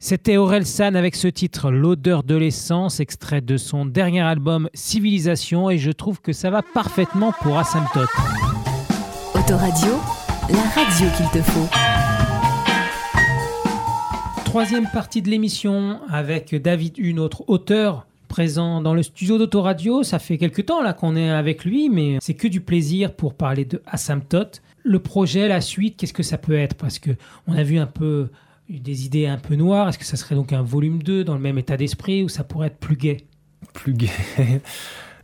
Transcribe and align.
C'était 0.00 0.36
Aurel 0.36 0.64
San 0.64 0.94
avec 0.94 1.16
ce 1.16 1.26
titre 1.26 1.72
L'odeur 1.72 2.22
de 2.22 2.36
l'essence, 2.36 3.00
extrait 3.00 3.40
de 3.40 3.56
son 3.56 3.84
dernier 3.84 4.20
album 4.20 4.68
Civilisation, 4.72 5.70
et 5.70 5.78
je 5.78 5.90
trouve 5.90 6.20
que 6.20 6.32
ça 6.32 6.50
va 6.50 6.62
parfaitement 6.62 7.32
pour 7.42 7.58
Asymptote. 7.58 8.08
Autoradio, 9.34 9.94
la 10.50 10.62
radio 10.72 11.08
qu'il 11.16 11.26
te 11.30 11.42
faut. 11.42 11.68
Troisième 14.44 14.86
partie 14.92 15.20
de 15.20 15.30
l'émission 15.30 15.98
avec 16.08 16.54
David 16.54 16.96
une 16.98 17.18
autre 17.18 17.42
auteur 17.48 18.06
présent 18.28 18.80
dans 18.80 18.94
le 18.94 19.02
studio 19.02 19.36
d'Autoradio. 19.36 20.04
Ça 20.04 20.20
fait 20.20 20.38
quelques 20.38 20.66
temps 20.66 20.80
là 20.80 20.92
qu'on 20.92 21.16
est 21.16 21.30
avec 21.30 21.64
lui, 21.64 21.88
mais 21.88 22.18
c'est 22.20 22.34
que 22.34 22.46
du 22.46 22.60
plaisir 22.60 23.16
pour 23.16 23.34
parler 23.34 23.64
de 23.64 23.82
Asymptote. 23.84 24.62
Le 24.84 25.00
projet, 25.00 25.48
la 25.48 25.60
suite, 25.60 25.96
qu'est-ce 25.96 26.12
que 26.12 26.22
ça 26.22 26.38
peut 26.38 26.56
être? 26.56 26.76
Parce 26.76 27.00
que 27.00 27.10
on 27.48 27.54
a 27.54 27.64
vu 27.64 27.78
un 27.78 27.86
peu 27.86 28.28
des 28.68 29.06
idées 29.06 29.26
un 29.26 29.38
peu 29.38 29.54
noires. 29.54 29.88
Est-ce 29.88 29.98
que 29.98 30.04
ça 30.04 30.16
serait 30.16 30.34
donc 30.34 30.52
un 30.52 30.62
volume 30.62 31.02
2 31.02 31.24
dans 31.24 31.34
le 31.34 31.40
même 31.40 31.58
état 31.58 31.76
d'esprit 31.76 32.22
ou 32.22 32.28
ça 32.28 32.44
pourrait 32.44 32.68
être 32.68 32.78
plus 32.78 32.96
gai? 32.96 33.18
Plus 33.72 33.94
gai 33.94 34.10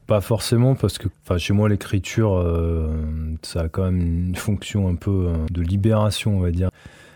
Pas 0.07 0.21
forcément, 0.21 0.75
parce 0.75 0.99
que 0.99 1.09
chez 1.39 1.55
moi, 1.55 1.69
l'écriture, 1.69 2.35
euh, 2.35 2.95
ça 3.41 3.63
a 3.63 3.69
quand 3.71 3.85
même 3.85 4.01
une 4.01 4.37
fonction 4.37 4.89
un 4.89 4.97
peu 4.97 5.29
euh, 5.29 5.37
de 5.51 5.63
libération, 5.63 6.37
on 6.37 6.41
va 6.41 6.51
dire. 6.51 6.69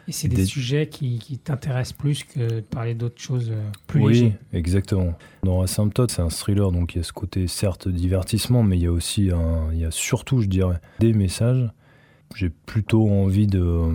Et 0.06 0.12
c'est 0.12 0.28
des, 0.28 0.46
sujets 0.46 0.87
qui, 0.87 1.18
t'intéressent 1.45 1.92
plus 1.92 2.24
que 2.24 2.40
de 2.40 2.60
parler 2.60 2.95
d'autres 2.95 3.20
choses 3.20 3.51
euh, 3.51 3.62
plus. 3.87 4.01
Oui, 4.01 4.32
exactement. 4.54 5.12
Dans 5.42 5.60
Asymptote, 5.60 6.10
c'est 6.10 6.23
un 6.23 6.30
thriller, 6.30 6.73
donc 6.73 6.95
il 6.95 6.98
y 6.98 7.01
a 7.02 7.04
ce 7.04 7.12
côté, 7.12 7.46
certes, 7.46 7.88
divertissement, 7.88 8.62
mais 8.62 8.79
il 8.79 8.84
y 8.84 8.87
a 8.87 8.92
aussi, 8.92 9.30
un, 9.30 9.70
il 9.73 9.80
y 9.80 9.84
a 9.84 9.90
surtout, 9.90 10.40
je 10.40 10.46
dirais, 10.46 10.80
des 10.98 11.12
messages 11.12 11.68
j'ai 12.34 12.50
plutôt 12.50 13.09
envie 13.09 13.46
de 13.46 13.60
euh, 13.60 13.92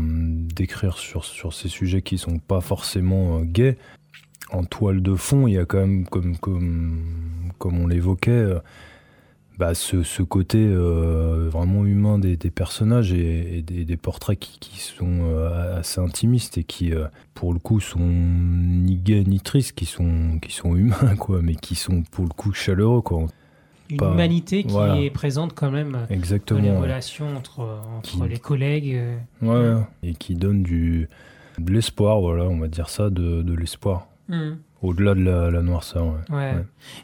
d'écrire 0.55 0.98
sur, 0.98 1.26
sur 1.26 1.54
ces 1.54 1.70
sujets 1.70 2.02
qui 2.02 2.18
sont 2.18 2.40
pas 2.40 2.62
forcément 2.62 3.40
euh, 3.40 3.44
gays. 3.44 3.78
En 4.52 4.64
toile 4.64 5.02
de 5.02 5.16
fond, 5.16 5.48
il 5.48 5.54
y 5.54 5.58
a 5.58 5.66
quand 5.66 5.80
même, 5.80 6.06
comme, 6.06 6.38
comme, 6.38 7.52
comme 7.58 7.80
on 7.80 7.88
l'évoquait, 7.88 8.31
euh, 8.31 8.59
bah 9.58 9.73
ce, 9.73 10.04
ce, 10.04 10.22
côté 10.22 10.67
vraiment 10.67 11.86
humain 11.86 12.20
des, 12.20 12.36
personnages 12.52 13.14
et, 13.14 13.61
des, 13.61 13.98
portraits 13.98 14.38
qui, 14.38 14.59
qui 14.59 14.80
sont 14.80 15.31
assez 15.76 16.02
intimistes 16.02 16.58
et 16.58 16.64
qui, 16.64 16.92
pour 17.36 17.54
le 17.54 17.59
coup, 17.59 17.80
sont 17.80 18.00
ni 18.00 18.98
gays 18.98 19.23
ni 19.26 19.39
tristes, 19.39 19.73
qui 19.73 19.86
sont, 19.86 20.39
qui 20.42 20.52
sont 20.52 20.76
humains, 20.76 21.16
quoi, 21.20 21.42
mais 21.42 21.56
qui 21.56 21.76
sont 21.76 22.02
pour 22.02 22.26
le 22.26 22.31
coup 22.31 22.52
chaleureux. 22.52 23.02
Quoi 23.02 23.28
une 23.89 24.03
humanité 24.03 24.64
qui 24.64 24.78
est 24.78 25.09
présente 25.09 25.53
quand 25.53 25.72
même 25.72 26.06
Exactement, 26.09 26.59
dans 26.59 26.66
les 26.66 26.78
relations 26.78 27.36
entre, 27.36 27.81
entre 27.98 28.26
les 28.26 28.39
collègues. 28.39 28.95
Euh. 28.95 29.17
Ouais, 29.42 29.84
et 30.03 30.14
qui 30.14 30.36
donne 30.36 30.64
du, 30.64 31.09
de 31.59 31.72
l'espoir, 31.72 32.20
voilà, 32.22 32.45
on 32.45 32.59
va 32.59 32.67
dire 32.67 32.89
ça, 32.89 33.09
de, 33.09 33.42
de 33.42 33.54
l'espoir. 33.54 34.08
Hmm. 34.30 34.54
Au-delà 34.81 35.16
de 35.16 35.23
la, 35.23 35.50
la 35.50 35.61
noirceur. 35.61 36.06
Ouais. 36.30 36.56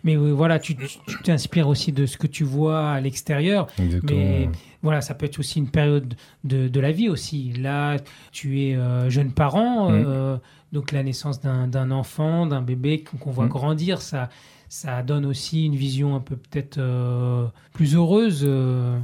Mais 0.03 0.17
voilà, 0.17 0.59
tu 0.59 0.75
t'inspires 1.23 1.69
aussi 1.69 1.93
de 1.93 2.05
ce 2.05 2.17
que 2.17 2.27
tu 2.27 2.43
vois 2.43 2.91
à 2.91 2.99
l'extérieur. 2.99 3.67
Mais 4.03 4.49
voilà, 4.81 4.99
ça 4.99 5.13
peut 5.13 5.25
être 5.25 5.39
aussi 5.39 5.59
une 5.59 5.69
période 5.69 6.15
de, 6.43 6.67
de 6.67 6.79
la 6.81 6.91
vie 6.91 7.07
aussi. 7.07 7.53
Là, 7.53 7.97
tu 8.33 8.61
es 8.61 8.75
euh, 8.75 9.09
jeune 9.09 9.31
parent, 9.31 9.91
hmm. 9.91 10.03
euh, 10.05 10.37
donc 10.73 10.91
la 10.91 11.03
naissance 11.03 11.39
d'un 11.39 11.91
enfant, 11.91 12.45
d'un 12.45 12.61
bébé 12.61 13.03
qu'on 13.03 13.31
voit 13.31 13.45
hmm. 13.45 13.49
grandir, 13.49 14.01
ça, 14.01 14.29
ça 14.69 15.01
donne 15.01 15.25
aussi 15.25 15.65
une 15.65 15.75
vision 15.75 16.15
un 16.15 16.19
peu 16.19 16.35
peut-être 16.35 16.77
euh, 16.77 17.47
plus 17.73 17.95
heureuse. 17.95 18.43
Euh, 18.47 18.99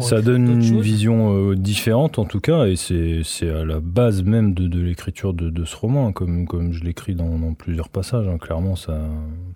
ça 0.00 0.20
donne 0.20 0.48
une 0.48 0.80
vision 0.80 1.34
euh, 1.34 1.56
différente 1.56 2.18
en 2.18 2.24
tout 2.24 2.40
cas, 2.40 2.66
et 2.66 2.76
c'est 2.76 3.48
à 3.48 3.64
la 3.64 3.80
base 3.80 4.22
même 4.22 4.52
de, 4.54 4.66
de 4.68 4.80
l'écriture 4.80 5.32
de, 5.32 5.50
de, 5.50 5.64
ce 5.64 5.76
roman, 5.76 6.08
hein, 6.08 6.12
comme, 6.12 6.46
comme 6.46 6.72
je 6.72 6.84
l'écris 6.84 7.14
dans, 7.14 7.38
dans, 7.38 7.54
plusieurs 7.54 7.88
passages. 7.88 8.28
Hein. 8.28 8.38
Clairement, 8.38 8.76
ça, 8.76 9.00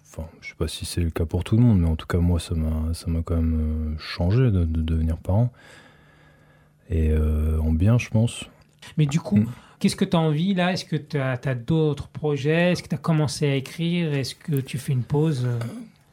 enfin, 0.04 0.28
je 0.40 0.48
sais 0.48 0.56
pas 0.56 0.68
si 0.68 0.86
c'est 0.86 1.02
le 1.02 1.10
cas 1.10 1.24
pour 1.24 1.44
tout 1.44 1.56
le 1.56 1.62
monde, 1.62 1.80
mais 1.80 1.88
en 1.88 1.96
tout 1.96 2.06
cas 2.06 2.18
moi, 2.18 2.38
ça 2.40 2.54
m'a 2.54 3.22
quand 3.22 3.36
même 3.36 3.96
changé 3.98 4.50
de, 4.50 4.64
de, 4.64 4.82
devenir 4.82 5.18
parent. 5.18 5.52
Et 6.90 7.12
en 7.60 7.72
bien, 7.72 7.98
je 7.98 8.08
pense. 8.10 8.44
Mais 8.98 9.06
du 9.06 9.18
coup, 9.18 9.38
mm. 9.38 9.46
Qu'est-ce 9.84 9.96
que 9.96 10.06
tu 10.06 10.16
as 10.16 10.20
envie 10.20 10.54
là? 10.54 10.72
Est-ce 10.72 10.86
que 10.86 10.96
tu 10.96 11.18
as, 11.18 11.36
d'autres 11.54 12.08
projets? 12.08 12.72
Est-ce 12.72 12.82
que 12.82 12.88
tu 12.88 12.94
as 12.94 12.98
commencé 12.98 13.46
à 13.46 13.54
écrire? 13.54 14.14
Est-ce 14.14 14.34
que 14.34 14.56
tu 14.56 14.78
fais 14.78 14.94
une 14.94 15.02
pause? 15.02 15.46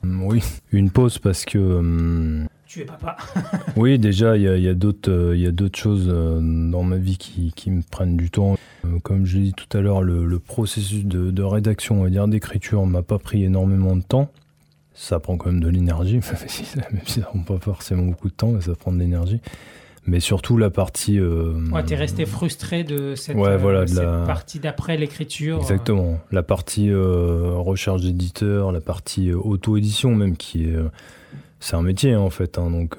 Mm, 0.04 0.24
Oui, 0.26 0.44
une 0.74 0.90
pause 0.90 1.20
parce 1.20 1.46
que... 1.46 1.58
Mm, 1.58 2.50
tu 2.68 2.81
es 2.81 2.84
papa. 2.84 3.16
oui, 3.78 3.98
déjà, 3.98 4.36
il 4.36 4.44
y 4.44 4.68
a, 4.68 4.72
a 4.72 4.74
d'autres 4.74 5.10
euh, 5.10 5.70
choses 5.74 6.10
euh, 6.10 6.42
dans 6.70 6.84
ma 6.84 6.98
vie 6.98 7.16
qui, 7.16 7.54
qui, 7.56 7.72
me 7.72 7.81
prennent 7.81 8.18
du 8.18 8.30
temps. 8.30 8.58
Euh, 8.84 9.00
comme 9.04 9.26
je 9.26 9.38
l'ai 9.38 9.44
dit 9.46 9.54
tout 9.54 9.78
à 9.78 9.80
l'heure, 9.80 10.02
le, 10.02 10.38
processus 10.40 11.06
de, 11.06 11.31
de, 11.31 11.42
rédaction, 11.42 12.02
on 12.02 12.04
va 12.04 12.10
dire 12.10 12.28
d'écriture, 12.28 12.86
m'a 12.86 13.04
pas 13.04 13.20
pris 13.20 13.46
énormément 13.46 13.96
de 13.96 14.04
temps. 14.04 14.30
Ça 14.94 15.22
prend 15.22 15.38
quand 15.38 15.50
même 15.50 15.62
de 15.62 15.70
l'énergie, 15.70 16.16
même 16.20 16.50
si 16.50 16.66
ça 16.66 16.81
ne 17.22 17.24
prend 17.24 17.40
pas 17.40 17.60
forcément 17.60 18.04
beaucoup 18.04 18.28
de 18.28 18.34
temps, 18.34 18.52
mais 18.52 18.60
ça 18.60 18.76
prend 18.76 18.92
de 18.92 19.00
l'énergie 19.00 19.40
mais 20.06 20.19
surtout 20.19 20.57
la 20.57 20.69
partie. 20.69 21.19
Euh, 21.19 21.53
ouais, 21.72 21.84
t'es 21.84 21.95
resté 21.95 22.25
frustré 22.25 22.84
de 22.84 23.16
cette, 23.16 23.35
voilà, 23.35 23.85
euh, 23.97 24.25
partie 24.25 24.59
d'après 24.59 24.97
l'écriture. 24.97 25.59
Exactement. 25.59 26.19
La 26.31 26.44
partie 26.44 26.89
euh, 26.89 27.53
recherche 27.56 28.01
d'éditeur, 28.01 28.72
la 28.72 28.81
partie 28.81 29.31
auto-édition 29.31 30.16
même, 30.16 30.38
qui 30.38 30.66
est. 30.66 30.75
c'est 31.59 31.75
un 31.75 31.84
métier 31.84 32.13
hein, 32.13 32.19
en 32.19 32.29
fait, 32.29 32.57
hein, 32.57 32.72
donc, 32.72 32.97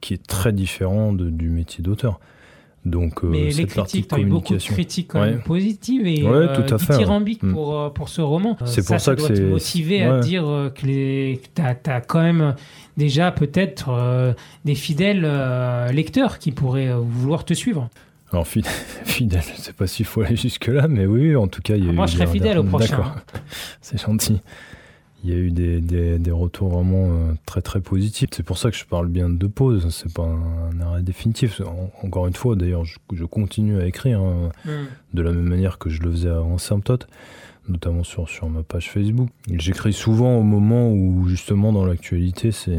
qui 0.00 0.14
est 0.14 0.26
très 0.26 0.52
différent 0.52 1.12
du 1.12 1.48
métier 1.48 1.82
d'auteur. 1.82 2.20
Donc, 2.86 3.22
Mais 3.24 3.50
les 3.50 3.66
critiques, 3.66 4.08
tu 4.08 4.14
as 4.14 4.18
eu 4.20 4.26
beaucoup 4.26 4.54
de 4.54 4.62
critiques 4.62 5.08
quand 5.08 5.20
même 5.20 5.42
positives 5.42 6.06
et 6.06 6.22
ouais, 6.22 6.46
tout 6.54 6.74
à 6.74 6.78
fait, 6.78 7.04
mm. 7.04 7.52
pour, 7.52 7.92
pour 7.92 8.08
ce 8.08 8.22
roman. 8.22 8.56
C'est 8.64 8.86
pour 8.86 9.00
ça, 9.00 9.16
ça 9.16 9.16
que 9.16 9.22
c'est. 9.22 9.42
motivé 9.42 10.04
à 10.04 10.20
dire 10.20 10.44
que 10.74 11.34
tu 11.34 11.62
as, 11.62 11.76
as, 11.86 12.00
quand 12.00 12.22
même 12.22 12.54
déjà 12.96 13.30
peut-être 13.30 13.90
euh, 13.90 14.32
des 14.64 14.74
fidèles 14.74 15.24
euh, 15.24 15.90
lecteurs 15.92 16.38
qui 16.38 16.52
pourraient 16.52 16.88
euh, 16.88 16.98
vouloir 16.98 17.44
te 17.44 17.54
suivre. 17.54 17.88
Alors 18.32 18.46
fidèle, 19.04 19.42
je 19.42 19.52
ne 19.52 19.56
sais 19.56 19.72
pas 19.72 19.86
s'il 19.86 20.06
faut 20.06 20.22
aller 20.22 20.36
jusque-là, 20.36 20.88
mais 20.88 21.06
oui, 21.06 21.36
en 21.36 21.46
tout 21.46 21.62
cas, 21.62 21.76
il 21.76 21.84
y 21.84 21.86
a 21.86 21.90
ah, 21.90 21.92
eu... 21.92 21.96
Moi, 21.96 22.06
je 22.06 22.14
serais 22.14 22.26
fidèle 22.26 22.58
au 22.58 22.64
prochain. 22.64 22.96
D'accord, 22.96 23.16
c'est 23.80 24.00
gentil. 24.00 24.40
Il 25.26 25.32
y 25.32 25.34
a 25.34 25.38
eu 25.38 25.50
des, 25.50 25.80
des, 25.80 26.20
des 26.20 26.30
retours 26.30 26.68
vraiment 26.68 27.34
très 27.46 27.60
très 27.60 27.80
positifs. 27.80 28.30
C'est 28.32 28.44
pour 28.44 28.58
ça 28.58 28.70
que 28.70 28.76
je 28.76 28.84
parle 28.84 29.08
bien 29.08 29.28
de 29.28 29.46
pause. 29.48 29.88
C'est 29.90 30.12
pas 30.12 30.22
un, 30.22 30.80
arrêt 30.80 31.02
définitif. 31.02 31.60
encore 32.04 32.28
une 32.28 32.34
fois, 32.34 32.54
d'ailleurs, 32.54 32.84
je, 32.84 32.98
je, 33.12 33.24
continue 33.24 33.80
à 33.80 33.86
écrire 33.86 34.20
hein, 34.20 34.50
hmm. 34.64 34.86
de 35.14 35.22
la 35.22 35.32
même 35.32 35.48
manière 35.48 35.78
que 35.78 35.90
je 35.90 36.00
le 36.02 36.12
faisais 36.12 36.30
en 36.30 36.58
symptote 36.58 37.08
notamment 37.68 38.04
sur, 38.04 38.28
sur 38.28 38.48
ma 38.48 38.62
page 38.62 38.90
Facebook. 38.90 39.28
J'écris 39.52 39.92
souvent 39.92 40.36
au 40.36 40.42
moment 40.42 40.90
où, 40.90 41.28
justement, 41.28 41.72
dans 41.72 41.84
l'actualité, 41.84 42.52
c'est. 42.52 42.78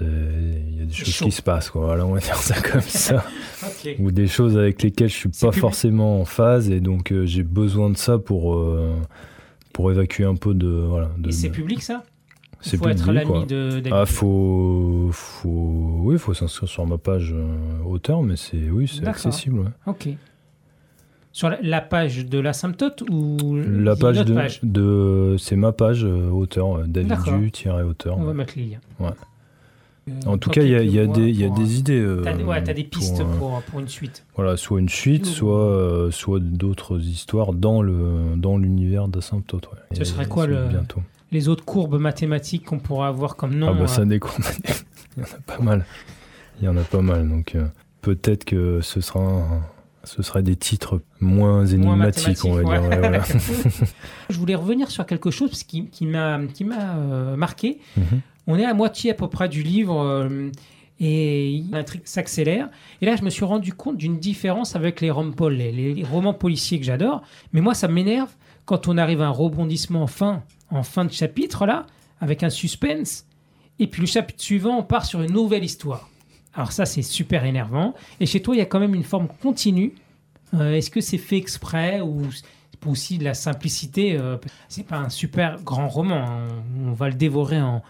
Il 0.00 0.78
y 0.78 0.82
a 0.82 0.84
des 0.84 0.92
choses 0.92 1.18
qui 1.18 1.32
se 1.32 1.42
passent, 1.42 1.70
quoi. 1.70 1.86
Voilà, 1.86 2.06
on 2.06 2.14
va 2.14 2.20
dire 2.20 2.36
ça 2.36 2.60
comme 2.60 2.80
ça. 2.80 3.24
Ou 3.98 4.12
des 4.12 4.28
choses 4.28 4.56
avec 4.56 4.82
lesquelles 4.82 5.08
je 5.08 5.16
suis 5.16 5.28
pas 5.28 5.52
forcément 5.52 6.20
en 6.20 6.24
phase, 6.24 6.70
et 6.70 6.80
donc 6.80 7.12
euh, 7.12 7.26
j'ai 7.26 7.42
besoin 7.42 7.90
de 7.90 7.96
ça 7.96 8.18
pour, 8.18 8.54
euh, 8.54 8.94
pour 9.72 9.90
évacuer 9.90 10.24
un 10.24 10.36
peu 10.36 10.54
de. 10.54 10.68
Voilà, 10.68 11.10
de 11.18 11.28
et 11.28 11.32
c'est 11.32 11.50
public, 11.50 11.82
ça? 11.82 12.02
C'est 12.62 12.76
faut 12.76 12.88
être 12.88 13.10
l'ami 13.10 13.44
de 13.44 13.82
Ah, 13.90 14.06
faut, 14.06 15.08
faut, 15.12 15.98
oui, 16.02 16.16
faut 16.16 16.32
s'inscrire 16.32 16.68
sur 16.68 16.86
ma 16.86 16.96
page 16.96 17.32
euh, 17.34 17.82
auteur, 17.84 18.22
mais 18.22 18.36
c'est, 18.36 18.70
oui, 18.70 18.86
c'est 18.86 19.06
accessible. 19.06 19.58
Ouais. 19.58 19.70
Ok. 19.86 20.08
Sur 21.32 21.50
la 21.60 21.80
page 21.80 22.26
de 22.26 22.38
l'asymptote 22.38 23.02
ou 23.10 23.56
la 23.56 23.96
page 23.96 24.24
de, 24.24 24.34
page? 24.34 24.60
de 24.62 25.36
c'est 25.38 25.56
ma 25.56 25.72
page 25.72 26.04
euh, 26.04 26.28
auteur 26.28 26.76
euh, 26.76 26.84
David 26.86 27.16
Du-auteur. 27.24 28.18
On 28.18 28.24
va 28.24 28.34
mettre 28.34 28.52
les 28.56 28.66
liens. 28.66 28.80
Ouais. 29.00 29.10
Euh, 30.08 30.12
en 30.26 30.36
tout 30.36 30.50
cas, 30.50 30.62
il 30.62 30.70
y 30.70 30.74
a, 30.74 30.82
y 30.82 31.08
des, 31.08 31.30
y 31.30 31.44
a 31.44 31.48
des 31.48 31.78
idées. 31.78 32.00
Euh, 32.00 32.22
t'as, 32.22 32.36
ouais, 32.36 32.56
as 32.68 32.74
des 32.74 32.84
pistes 32.84 33.22
pour, 33.38 33.62
pour, 33.62 33.80
une 33.80 33.88
suite. 33.88 34.24
Voilà, 34.34 34.56
soit 34.56 34.80
une 34.80 34.88
suite, 34.88 35.26
soit, 35.26 36.08
soit 36.10 36.40
d'autres 36.40 37.00
histoires 37.00 37.52
dans, 37.52 37.82
le, 37.82 38.34
dans 38.36 38.58
l'univers 38.58 39.08
d'Asymptote. 39.08 39.68
Ouais. 39.68 39.96
Ce 39.96 40.04
serait 40.04 40.26
quoi 40.26 40.46
le, 40.46 40.66
bientôt. 40.68 41.02
les 41.30 41.48
autres 41.48 41.64
courbes 41.64 42.00
mathématiques 42.00 42.66
qu'on 42.66 42.80
pourrait 42.80 43.08
avoir 43.08 43.36
comme 43.36 43.54
nom 43.54 43.68
Ah, 43.70 43.74
bah, 43.74 43.86
ça, 43.86 44.04
des 44.04 44.18
courbes 44.20 44.44
Il 45.16 45.22
y 45.22 45.24
en 45.24 45.26
a 45.26 45.40
pas 45.46 45.62
mal. 45.62 45.86
Il 46.60 46.64
y 46.64 46.68
en 46.68 46.76
a 46.76 46.84
pas 46.84 47.02
mal. 47.02 47.28
Donc, 47.28 47.56
peut-être 48.00 48.44
que 48.44 48.80
ce 48.80 49.00
sera 49.00 49.20
un, 49.20 49.62
ce 50.04 50.22
seraient 50.22 50.42
des 50.42 50.56
titres 50.56 51.00
moins 51.20 51.64
énigmatiques, 51.64 52.44
on 52.44 52.54
va 52.54 52.62
dire. 52.62 53.24
Je 54.30 54.38
voulais 54.38 54.54
revenir 54.54 54.90
sur 54.90 55.06
quelque 55.06 55.30
chose 55.30 55.62
qui, 55.62 55.86
qui 55.88 56.06
m'a 56.06 56.38
euh, 56.38 57.36
marqué. 57.36 57.78
Mhm. 57.96 58.20
On 58.46 58.58
est 58.58 58.64
à 58.64 58.74
moitié 58.74 59.12
à 59.12 59.14
peu 59.14 59.28
près 59.28 59.48
du 59.48 59.62
livre 59.62 60.00
euh, 60.00 60.50
et 60.98 61.62
l'intrigue 61.70 62.02
s'accélère. 62.04 62.68
Et 63.00 63.06
là, 63.06 63.16
je 63.16 63.22
me 63.22 63.30
suis 63.30 63.44
rendu 63.44 63.72
compte 63.72 63.96
d'une 63.96 64.18
différence 64.18 64.74
avec 64.74 65.00
les 65.00 65.10
romans 65.10 65.48
les, 65.48 65.70
les, 65.70 66.04
romans 66.04 66.34
policiers 66.34 66.78
que 66.78 66.84
j'adore. 66.84 67.22
Mais 67.52 67.60
moi, 67.60 67.74
ça 67.74 67.86
m'énerve 67.86 68.30
quand 68.64 68.88
on 68.88 68.98
arrive 68.98 69.20
à 69.20 69.26
un 69.26 69.30
rebondissement 69.30 70.02
en 70.02 70.06
fin, 70.08 70.42
en 70.70 70.82
fin 70.82 71.04
de 71.04 71.12
chapitre, 71.12 71.66
là, 71.66 71.86
avec 72.20 72.42
un 72.42 72.50
suspense. 72.50 73.26
Et 73.78 73.86
puis 73.86 74.00
le 74.00 74.06
chapitre 74.06 74.42
suivant, 74.42 74.78
on 74.78 74.82
part 74.82 75.04
sur 75.04 75.22
une 75.22 75.32
nouvelle 75.32 75.64
histoire. 75.64 76.08
Alors 76.54 76.72
ça, 76.72 76.84
c'est 76.86 77.02
super 77.02 77.44
énervant. 77.44 77.94
Et 78.20 78.26
chez 78.26 78.40
toi, 78.42 78.54
il 78.54 78.58
y 78.58 78.62
a 78.62 78.66
quand 78.66 78.80
même 78.80 78.94
une 78.94 79.04
forme 79.04 79.28
continue 79.42 79.92
Euh, 80.54 80.74
Est-ce 80.74 80.90
que 80.90 81.00
c'est 81.00 81.16
fait 81.18 81.38
exprès 81.38 82.00
ou 82.02 82.22
aussi 82.86 83.16
de 83.16 83.24
la 83.24 83.32
simplicité 83.34 84.18
euh, 84.18 84.36
C'est 84.68 84.86
pas 84.86 84.98
un 84.98 85.08
super 85.08 85.62
grand 85.62 85.88
roman. 85.88 86.26
hein. 86.28 86.48
On 86.86 86.92
va 86.92 87.08
le 87.08 87.14
dévorer 87.14 87.60
en, 87.60 87.82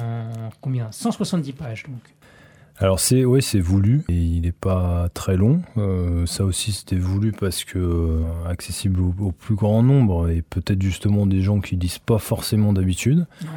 en 0.00 0.50
combien? 0.60 0.90
170 0.90 1.52
pages. 1.52 1.84
Donc. 1.88 2.00
Alors 2.80 3.00
c'est 3.00 3.24
ouais 3.24 3.40
c'est 3.40 3.58
voulu 3.58 4.04
et 4.08 4.14
il 4.14 4.40
n'est 4.42 4.52
pas 4.52 5.08
très 5.12 5.36
long. 5.36 5.62
Euh, 5.76 6.26
ça 6.26 6.44
aussi 6.44 6.70
c'était 6.72 6.96
voulu 6.96 7.32
parce 7.32 7.64
que 7.64 7.78
euh, 7.78 8.22
accessible 8.48 9.00
au, 9.00 9.14
au 9.18 9.32
plus 9.32 9.56
grand 9.56 9.82
nombre 9.82 10.28
et 10.30 10.42
peut-être 10.42 10.80
justement 10.80 11.26
des 11.26 11.40
gens 11.40 11.58
qui 11.60 11.74
lisent 11.76 11.98
pas 11.98 12.18
forcément 12.18 12.72
d'habitude. 12.72 13.26
Ouais. 13.42 13.48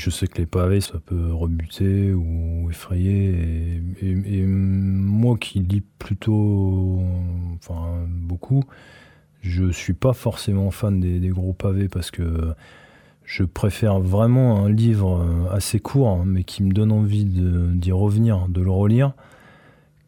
Je 0.00 0.08
sais 0.08 0.26
que 0.26 0.38
les 0.38 0.46
pavés 0.46 0.80
ça 0.80 0.98
peut 1.04 1.30
rebuter 1.30 2.14
ou 2.14 2.70
effrayer 2.70 3.82
et, 4.00 4.46
moi 4.46 5.36
qui 5.36 5.60
lis 5.60 5.82
plutôt 5.98 7.02
enfin 7.56 8.06
beaucoup, 8.08 8.64
je 9.42 9.70
suis 9.70 9.92
pas 9.92 10.14
forcément 10.14 10.70
fan 10.70 11.00
des, 11.00 11.20
des 11.20 11.28
gros 11.28 11.52
pavés 11.52 11.88
parce 11.88 12.10
que 12.10 12.54
je 13.26 13.42
préfère 13.44 14.00
vraiment 14.00 14.64
un 14.64 14.70
livre 14.70 15.22
assez 15.52 15.80
court, 15.80 16.08
hein, 16.08 16.22
mais 16.24 16.44
qui 16.44 16.62
me 16.62 16.72
donne 16.72 16.92
envie 16.92 17.26
d'y 17.26 17.92
revenir, 17.92 18.48
de 18.48 18.62
le 18.62 18.70
relire, 18.70 19.12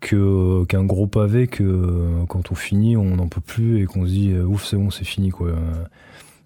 qu'un 0.00 0.85
gros 0.85 1.06
pavé 1.06 1.49
que 1.49 2.25
quand 2.29 2.50
on 2.50 2.55
finit, 2.55 2.97
on 2.97 3.17
n'en 3.17 3.29
peut 3.29 3.43
plus 3.43 3.83
et 3.83 3.85
qu'on 3.85 4.06
se 4.06 4.11
dit 4.11 4.35
ouf, 4.38 4.65
c'est 4.65 4.79
bon, 4.79 4.91
c'est 4.91 5.05
fini. 5.05 5.29
Quoi. 5.29 5.53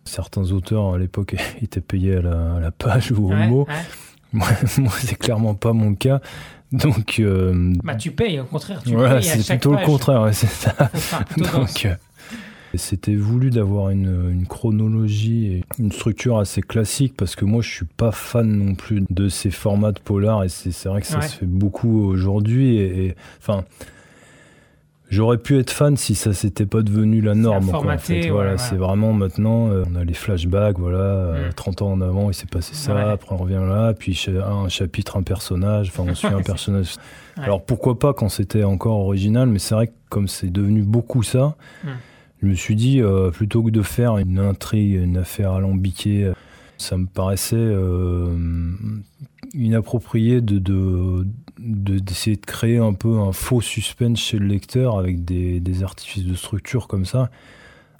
Certains 0.06 0.50
auteurs 0.52 0.94
à 0.94 0.98
l'époque 0.98 1.34
étaient 1.62 1.80
payés 1.82 2.16
à 2.16 2.22
la, 2.22 2.54
à 2.54 2.60
la 2.60 2.70
page 2.70 3.12
ou 3.12 3.26
au 3.26 3.30
Ouais, 3.30 3.46
mot. 3.48 3.66
ouais. 3.68 3.74
Moi, 4.32 4.48
moi, 4.78 4.92
c'est 4.98 5.16
clairement 5.16 5.54
pas 5.54 5.72
mon 5.72 5.94
cas. 5.94 6.20
Donc, 6.72 7.20
euh, 7.20 7.72
Bah, 7.84 7.94
tu 7.94 8.10
payes, 8.10 8.40
au 8.40 8.44
contraire. 8.44 8.82
Tu 8.84 8.92
voilà, 8.94 9.22
c'est 9.22 9.46
plutôt 9.46 9.72
le 9.72 9.84
contraire. 9.86 10.22
ouais, 10.22 10.32
c'est 10.32 10.48
ça. 10.48 10.74
Donc, 11.36 11.86
euh, 11.86 11.94
c'était 12.74 13.14
voulu 13.14 13.50
d'avoir 13.50 13.90
une, 13.90 14.30
une 14.32 14.46
chronologie 14.46 15.46
et 15.46 15.64
une 15.78 15.92
structure 15.92 16.38
assez 16.38 16.60
classique 16.60 17.14
parce 17.16 17.34
que 17.36 17.44
moi 17.46 17.62
je 17.62 17.70
suis 17.70 17.86
pas 17.86 18.10
fan 18.12 18.46
non 18.50 18.74
plus 18.74 19.04
de 19.08 19.28
ces 19.30 19.50
formats 19.50 19.92
de 19.92 20.00
polar 20.00 20.44
et 20.44 20.48
c'est 20.50 20.84
vrai 20.86 21.00
que 21.00 21.06
ça 21.06 21.22
se 21.22 21.36
fait 21.36 21.46
beaucoup 21.46 22.04
aujourd'hui 22.04 22.76
et, 22.76 23.06
et- 23.06 23.14
enfin 23.40 23.64
j'aurais 25.08 25.38
pu 25.38 25.58
être 25.58 25.70
fan 25.70 25.96
si 25.96 26.14
ça 26.14 26.32
s'était 26.32 26.66
pas 26.66 26.82
devenu 26.82 27.20
la 27.20 27.34
norme 27.34 27.64
quoi, 27.66 27.76
en 27.76 27.80
formaté, 27.82 28.22
fait. 28.22 28.30
voilà 28.30 28.52
ouais. 28.52 28.58
c'est 28.58 28.74
vraiment 28.76 29.12
maintenant 29.12 29.68
euh, 29.70 29.84
on 29.90 29.94
a 29.96 30.04
les 30.04 30.14
flashbacks 30.14 30.78
voilà 30.78 30.98
euh, 30.98 31.48
Mm. 31.48 31.52
30 31.54 31.82
ans 31.82 31.92
en 31.92 32.00
avant 32.00 32.30
il 32.30 32.34
s'est 32.34 32.46
passé 32.50 32.74
ça 32.74 32.94
Ouais. 32.94 33.02
après 33.02 33.32
on 33.34 33.38
revient 33.38 33.62
là 33.68 33.92
puis 33.94 34.18
un 34.44 34.68
chapitre 34.68 35.16
un 35.16 35.22
personnage 35.22 35.88
enfin 35.88 36.04
on 36.10 36.14
suit 36.14 36.26
un 36.28 36.42
personnage 36.42 36.94
alors 37.36 37.62
pourquoi 37.64 37.98
pas 37.98 38.14
quand 38.14 38.28
c'était 38.30 38.64
encore 38.64 38.98
original, 39.00 39.48
mais 39.48 39.58
c'est 39.58 39.74
vrai 39.74 39.88
que 39.88 39.92
comme 40.08 40.26
c'est 40.28 40.50
devenu 40.50 40.82
beaucoup 40.82 41.22
ça, 41.22 41.56
Mm. 41.84 41.88
je 42.42 42.46
me 42.48 42.54
suis 42.54 42.74
dit, 42.76 43.00
euh, 43.02 43.30
plutôt 43.30 43.62
que 43.62 43.70
de 43.70 43.82
faire 43.82 44.16
une 44.18 44.38
intrigue, 44.38 44.94
une 44.94 45.18
affaire 45.18 45.52
alambiquée, 45.52 46.32
ça 46.78 46.96
me 46.96 47.06
paraissait 47.06 47.56
euh, 47.56 48.36
inapproprié 49.54 50.40
de, 50.40 50.58
de- 50.58 51.26
de- 51.58 51.98
d'essayer 51.98 52.36
de 52.36 52.44
créer 52.44 52.78
un 52.78 52.92
peu 52.92 53.18
un 53.18 53.32
faux 53.32 53.60
suspense 53.60 54.18
chez 54.20 54.38
le 54.38 54.46
lecteur 54.46 54.98
avec 54.98 55.24
des, 55.24 55.60
des 55.60 55.82
artifices 55.82 56.24
de 56.24 56.34
structure 56.34 56.86
comme 56.88 57.04
ça. 57.06 57.30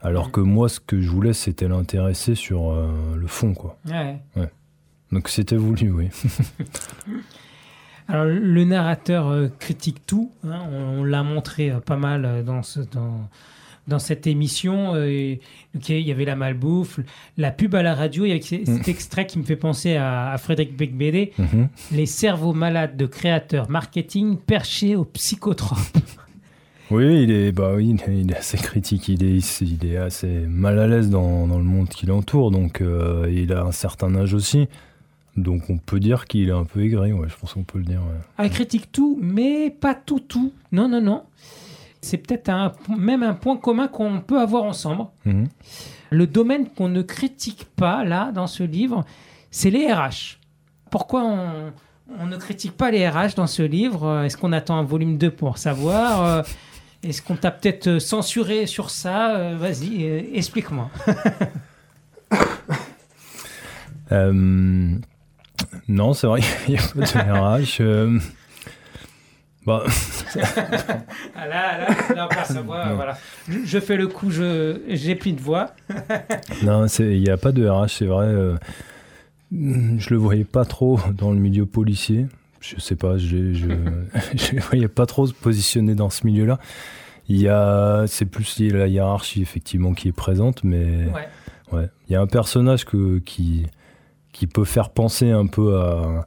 Alors 0.02 0.31
que 0.31 0.40
moi, 0.40 0.69
ce 0.69 0.78
que 0.78 1.00
je 1.00 1.08
voulais, 1.11 1.32
c'était 1.32 1.69
l'intéresser 1.69 2.34
sur 2.34 2.70
euh, 2.70 2.87
le 3.17 3.26
fond, 3.26 3.55
quoi. 3.55 3.78
Ouais. 3.87 4.20
Donc 5.11 5.28
c'était 5.28 5.56
voulu, 5.56 5.90
oui. 5.90 6.08
Alors, 8.08 8.25
le 8.26 8.64
narrateur 8.64 9.26
euh, 9.28 9.49
critique 9.58 10.06
tout. 10.06 10.31
hein, 10.44 10.61
on 10.70 11.00
on 11.00 11.05
l'a 11.05 11.23
montré 11.25 11.73
pas 11.84 11.96
mal 11.96 12.44
dans, 12.44 12.62
ce, 12.62 12.81
dans, 12.81 13.28
dans 13.88 13.98
cette 13.98 14.26
émission. 14.26 14.94
euh, 14.94 15.36
il 15.88 16.00
y 16.00 16.10
avait 16.12 16.24
la 16.24 16.36
malbouffe, 16.36 17.00
la 17.36 17.50
pub 17.50 17.74
à 17.74 17.82
la 17.82 17.94
radio. 17.94 18.24
Il 18.24 18.28
y 18.28 18.32
avait 18.32 18.40
c- 18.40 18.62
cet 18.66 18.88
extrait 18.88 19.26
qui 19.26 19.38
me 19.38 19.44
fait 19.44 19.56
penser 19.56 19.96
à, 19.96 20.30
à 20.32 20.38
Frédéric 20.38 20.76
Becbédé. 20.76 21.32
Mhm. 21.38 21.68
Les 21.92 22.06
cerveaux 22.06 22.52
malades 22.54 22.96
de 22.96 23.06
créateurs 23.06 23.70
marketing 23.70 24.36
perchés 24.38 24.96
aux 24.96 25.04
psychotropes. 25.04 25.78
Oui, 26.92 27.24
il 27.24 27.32
est, 27.32 27.50
bah 27.50 27.72
oui, 27.74 27.88
il 27.88 28.00
est- 28.12 28.20
il 28.20 28.32
assez 28.32 28.56
critique, 28.58 29.08
il 29.08 29.24
est, 29.24 29.60
il 29.60 29.84
est 29.84 29.96
assez 29.96 30.28
mal 30.46 30.78
à 30.78 30.86
l'aise 30.86 31.10
dans, 31.10 31.48
dans 31.48 31.58
le 31.58 31.64
monde 31.64 31.88
qui 31.88 32.06
l'entoure, 32.06 32.52
donc 32.52 32.80
euh, 32.80 33.28
il 33.28 33.52
a 33.52 33.64
un 33.64 33.72
certain 33.72 34.14
âge 34.14 34.34
aussi. 34.34 34.68
Donc 35.36 35.68
on 35.68 35.78
peut 35.78 35.98
dire 35.98 36.26
qu'il 36.26 36.48
est 36.48 36.52
un 36.52 36.62
peu 36.64 36.84
aigri, 36.84 37.12
ouais, 37.12 37.28
je 37.28 37.34
pense 37.40 37.54
qu'on 37.54 37.64
peut 37.64 37.78
le 37.78 37.84
dire. 37.86 37.98
ouais. 38.02 38.20
Elle 38.44 38.50
critique 38.50 38.92
tout, 38.92 39.18
mais 39.20 39.68
pas 39.70 39.96
tout, 39.96 40.20
tout. 40.20 40.52
Non, 40.70 40.88
non, 40.88 41.00
non. 41.00 41.22
C'est 42.06 42.18
peut-être 42.18 42.48
un, 42.48 42.72
même 42.96 43.22
un 43.24 43.34
point 43.34 43.56
commun 43.56 43.88
qu'on 43.88 44.20
peut 44.20 44.40
avoir 44.40 44.62
ensemble. 44.62 45.06
Mhm. 45.24 45.48
Le 46.10 46.26
domaine 46.28 46.68
qu'on 46.68 46.88
ne 46.88 47.02
critique 47.02 47.66
pas, 47.74 48.04
là, 48.04 48.30
dans 48.32 48.46
ce 48.46 48.62
livre, 48.62 49.04
c'est 49.50 49.70
les 49.70 49.92
RH. 49.92 50.38
Pourquoi 50.90 51.24
on, 51.24 51.72
on 52.20 52.26
ne 52.26 52.36
critique 52.36 52.76
pas 52.76 52.92
les 52.92 53.08
RH 53.08 53.34
dans 53.36 53.48
ce 53.48 53.62
livre? 53.62 54.22
Est-ce 54.24 54.36
qu'on 54.36 54.52
attend 54.52 54.78
un 54.78 54.84
volume 54.84 55.18
2 55.18 55.32
pour 55.32 55.58
savoir? 55.58 56.24
Euh, 56.24 56.42
Est-ce 57.02 57.20
qu'on 57.22 57.34
t'a 57.34 57.50
peut-être 57.50 57.98
censuré 57.98 58.66
sur 58.66 58.90
ça? 58.90 59.34
Euh, 59.36 59.56
Vas-y, 59.58 60.04
euh, 60.04 60.22
explique-moi. 60.32 60.90
Euh, 64.12 64.32
non, 65.88 66.12
c'est 66.14 66.28
vrai, 66.28 66.40
il 66.68 66.74
n'y 66.74 66.78
a 66.78 66.82
pas 66.82 67.00
de 67.00 67.64
RH. 67.64 67.80
euh, 67.80 68.18
bah, 69.66 69.82
Ah 71.34 71.46
là, 71.46 71.78
là, 71.78 71.86
là, 72.14 72.26
on 72.26 72.34
perd 72.34 72.46
sa 72.46 72.60
voix, 72.62 72.92
voilà. 72.94 73.16
Je, 73.48 73.58
je 73.64 73.78
fais 73.78 73.96
le 73.96 74.06
coup, 74.08 74.30
je- 74.30 74.80
j'ai 74.88 75.14
plus 75.14 75.32
de 75.32 75.40
voix. 75.40 75.70
non, 76.62 76.88
c'est- 76.88 77.16
il 77.16 77.22
n'y 77.22 77.30
a 77.30 77.36
pas 77.36 77.52
de 77.52 77.68
RH, 77.68 77.88
c'est 77.98 78.06
vrai. 78.06 78.26
euh, 78.26 78.56
je 79.52 80.10
le 80.10 80.16
voyais 80.16 80.44
pas 80.44 80.64
trop 80.64 80.98
dans 81.16 81.30
le 81.30 81.38
milieu 81.38 81.66
policier. 81.66 82.26
Je 82.60 82.80
sais 82.80 82.96
pas, 82.96 83.16
je 83.18 83.36
le 83.36 84.60
voyais 84.60 84.88
pas 84.88 85.06
trop 85.06 85.26
se 85.26 85.32
positionner 85.32 85.94
dans 85.94 86.10
ce 86.10 86.26
milieu-là. 86.26 86.58
Il 87.28 87.40
y 87.40 87.48
a, 87.48 88.04
c'est 88.06 88.24
plus 88.26 88.58
lié 88.58 88.72
à 88.72 88.76
la 88.78 88.86
hiérarchie 88.88 89.42
effectivement 89.42 89.94
qui 89.94 90.08
est 90.08 90.12
présente, 90.12 90.62
mais 90.64 91.06
Ouais. 91.14 91.28
ouais, 91.72 91.88
il 92.08 92.12
y 92.12 92.16
a 92.16 92.20
un 92.20 92.26
personnage 92.26 92.84
que, 92.84 93.18
qui 93.18 93.66
qui 94.32 94.46
peut 94.46 94.64
faire 94.64 94.90
penser 94.90 95.30
un 95.30 95.46
peu 95.46 95.76
à 95.80 96.26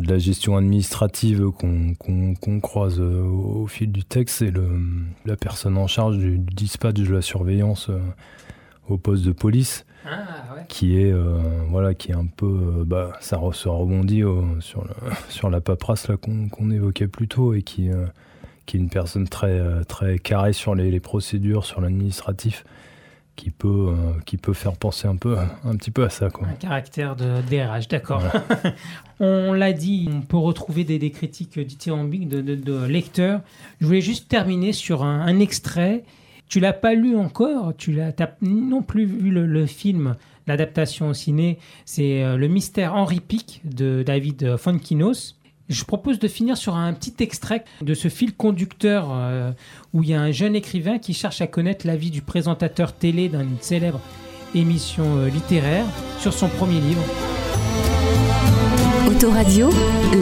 de 0.00 0.08
la 0.10 0.18
gestion 0.18 0.56
administrative 0.56 1.50
qu'on 1.50 2.60
croise 2.60 2.98
euh, 3.00 3.22
au, 3.22 3.62
au 3.62 3.66
fil 3.66 3.92
du 3.92 4.04
texte. 4.04 4.36
C'est 4.38 4.52
la 5.26 5.36
personne 5.36 5.76
en 5.76 5.86
charge 5.86 6.18
du, 6.18 6.38
du 6.38 6.54
dispatch 6.54 6.94
de 6.94 7.12
la 7.12 7.22
surveillance 7.22 7.88
euh, 7.90 7.98
au 8.88 8.96
poste 8.98 9.24
de 9.24 9.32
police 9.32 9.84
Ah, 10.04 10.54
ouais. 10.56 10.64
qui 10.68 10.98
est 11.00 11.12
euh, 11.12 11.38
voilà 11.70 11.94
qui 11.94 12.10
est 12.10 12.14
un 12.14 12.26
peu 12.26 12.46
euh, 12.80 12.84
bah 12.84 13.12
ça 13.20 13.36
re- 13.36 13.52
se 13.52 13.68
rebondit 13.68 14.22
sur 15.28 15.50
la 15.50 15.60
paperasse 15.60 16.08
qu'on 16.20 16.70
évoquait 16.70 17.06
plus 17.08 17.28
tôt 17.28 17.54
et 17.54 17.62
qui 17.62 17.90
qui 18.66 18.76
est 18.76 18.80
une 18.80 18.88
personne 18.90 19.28
très 19.28 19.60
très 19.84 20.18
carrée 20.18 20.52
sur 20.52 20.74
les, 20.74 20.90
les 20.90 21.00
procédures 21.00 21.64
sur 21.64 21.80
l'administratif 21.80 22.64
qui 23.36 23.50
peut 23.50 23.88
euh, 23.90 24.20
qui 24.26 24.36
peut 24.36 24.52
faire 24.52 24.76
penser 24.76 25.08
un 25.08 25.16
peu 25.16 25.36
un 25.64 25.76
petit 25.76 25.90
peu 25.90 26.04
à 26.04 26.10
ça 26.10 26.30
quoi 26.30 26.46
Un 26.48 26.52
caractère 26.52 27.16
de 27.16 27.40
DRH, 27.48 27.88
d'accord. 27.88 28.22
on 29.20 29.52
l'a 29.52 29.72
dit, 29.72 30.08
on 30.12 30.20
peut 30.20 30.36
retrouver 30.36 30.84
des, 30.84 30.98
des 30.98 31.10
critiques 31.10 31.58
dithyrambiques 31.58 32.28
de, 32.28 32.40
de, 32.40 32.54
de 32.54 32.84
lecteurs. 32.84 33.40
Je 33.80 33.86
voulais 33.86 34.00
juste 34.00 34.28
terminer 34.28 34.72
sur 34.72 35.02
un, 35.02 35.20
un 35.20 35.40
extrait. 35.40 36.04
Tu 36.48 36.60
l'as 36.60 36.74
pas 36.74 36.94
lu 36.94 37.16
encore, 37.16 37.74
tu 37.76 37.92
l'as 37.92 38.12
non 38.42 38.82
plus 38.82 39.06
vu 39.06 39.30
le, 39.30 39.46
le 39.46 39.64
film, 39.66 40.16
l'adaptation 40.46 41.08
au 41.08 41.14
ciné. 41.14 41.58
C'est 41.86 42.22
euh, 42.22 42.36
Le 42.36 42.48
mystère 42.48 42.94
Henri 42.94 43.20
Pic 43.20 43.62
de 43.64 44.02
David 44.02 44.56
Fonkinos. 44.58 45.36
Je 45.68 45.84
propose 45.84 46.18
de 46.18 46.28
finir 46.28 46.56
sur 46.56 46.74
un 46.74 46.92
petit 46.92 47.14
extrait 47.20 47.64
de 47.80 47.94
ce 47.94 48.08
fil 48.08 48.34
conducteur 48.34 49.08
euh, 49.12 49.52
où 49.92 50.02
il 50.02 50.10
y 50.10 50.14
a 50.14 50.20
un 50.20 50.32
jeune 50.32 50.56
écrivain 50.56 50.98
qui 50.98 51.14
cherche 51.14 51.40
à 51.40 51.46
connaître 51.46 51.86
la 51.86 51.96
vie 51.96 52.10
du 52.10 52.20
présentateur 52.20 52.92
télé 52.92 53.28
d'une 53.28 53.58
célèbre 53.60 54.00
émission 54.54 55.16
euh, 55.16 55.28
littéraire 55.28 55.86
sur 56.18 56.32
son 56.32 56.48
premier 56.48 56.80
livre. 56.80 57.02
Autoradio, 59.08 59.70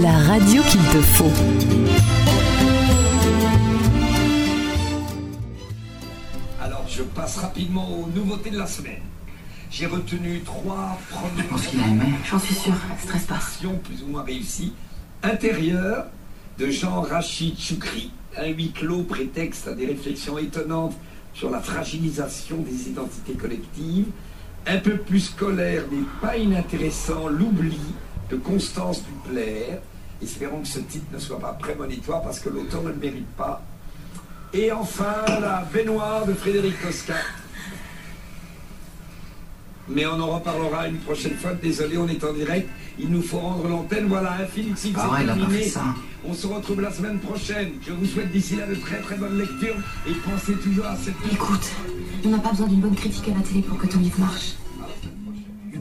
la 0.03 0.19
radio 0.19 0.63
qu'il 0.63 0.81
te 0.81 1.01
faut. 1.01 1.33
Alors, 6.63 6.85
je 6.87 7.03
passe 7.03 7.39
rapidement 7.39 7.89
aux 7.99 8.07
nouveautés 8.15 8.51
de 8.51 8.59
la 8.59 8.67
semaine. 8.67 9.01
J'ai 9.71 9.87
retenu 9.87 10.41
trois 10.45 10.99
Je 11.39 11.43
pense 11.45 11.67
qu'il 11.67 11.81
a 11.81 11.85
premières 11.85 12.07
aimé. 12.07 12.15
J'en 12.29 12.39
suis 12.39 12.55
sûre. 12.55 12.75
Stresse 13.03 13.25
pas. 13.25 13.39
plus 13.83 14.03
ou 14.03 14.09
moins 14.09 14.23
réussies. 14.23 14.75
Intérieur 15.23 16.07
de 16.59 16.71
Jean-Rachid 16.71 17.59
Choukri. 17.59 18.11
Un 18.39 18.47
huis 18.47 18.73
clos 18.73 19.03
prétexte 19.03 19.69
à 19.69 19.75
des 19.75 19.85
réflexions 19.85 20.39
étonnantes 20.39 20.95
sur 21.35 21.51
la 21.51 21.61
fragilisation 21.61 22.57
des 22.59 22.89
identités 22.89 23.35
collectives. 23.35 24.07
Un 24.67 24.79
peu 24.79 24.97
plus 24.97 25.21
scolaire 25.21 25.85
mais 25.93 26.05
pas 26.23 26.39
inintéressant, 26.39 27.29
L'oubli 27.29 27.79
de 28.31 28.37
Constance 28.37 29.03
Dupler. 29.05 29.81
Espérons 30.23 30.63
que 30.63 30.69
ce 30.69 30.79
titre 30.81 31.07
ne 31.13 31.19
soit 31.19 31.39
pas 31.39 31.53
prémonitoire 31.53 32.23
parce 32.23 32.41
que 32.41 32.49
l'auteur 32.49 32.83
ne 32.83 32.89
le 32.89 32.95
mérite 32.95 33.31
pas. 33.37 33.63
Et 34.55 34.73
enfin, 34.73 35.25
la 35.27 35.69
baignoire 35.71 36.25
de 36.25 36.33
Frédéric 36.33 36.81
Tosca. 36.81 37.15
Mais 39.93 40.07
on 40.07 40.21
en 40.21 40.27
reparlera 40.37 40.89
une 40.89 40.99
prochaine 40.99 41.35
fois. 41.35 41.53
Désolé, 41.55 41.99
on 41.99 42.09
est 42.09 42.23
en 42.25 42.33
direct. 42.33 42.69
Il 42.99 43.09
nous 43.09 43.23
faut 43.23 43.39
rendre 43.39 43.67
l'antenne. 43.69 44.07
Voilà, 44.07 44.33
un 44.35 44.47
film 44.47 44.75
c'est 44.77 44.91
Ah 44.97 45.11
ouais, 45.11 45.19
il 45.25 45.31
a 45.31 45.35
pas 45.35 45.41
terminé. 45.41 45.65
On 46.25 46.35
se 46.35 46.47
retrouve 46.47 46.81
la 46.81 46.93
semaine 46.93 47.19
prochaine. 47.19 47.71
Je 47.87 47.93
vous 47.93 48.05
souhaite 48.07 48.31
d'ici 48.31 48.57
là 48.57 48.67
de 48.67 48.75
très 48.75 49.01
très 49.01 49.17
bonnes 49.17 49.39
lectures. 49.39 49.77
Et 50.07 50.13
pensez 50.25 50.53
toujours 50.55 50.87
à 50.87 50.97
cette 50.97 51.15
Écoute, 51.33 51.71
on 52.25 52.29
n'a 52.31 52.39
pas 52.39 52.51
besoin 52.51 52.67
d'une 52.69 52.81
bonne 52.81 52.95
critique 52.95 53.29
à 53.29 53.35
la 53.39 53.41
télé 53.43 53.63
pour 53.63 53.79
que 53.79 53.87
ton 53.87 53.99
livre 54.01 54.21
marche. 54.21 54.55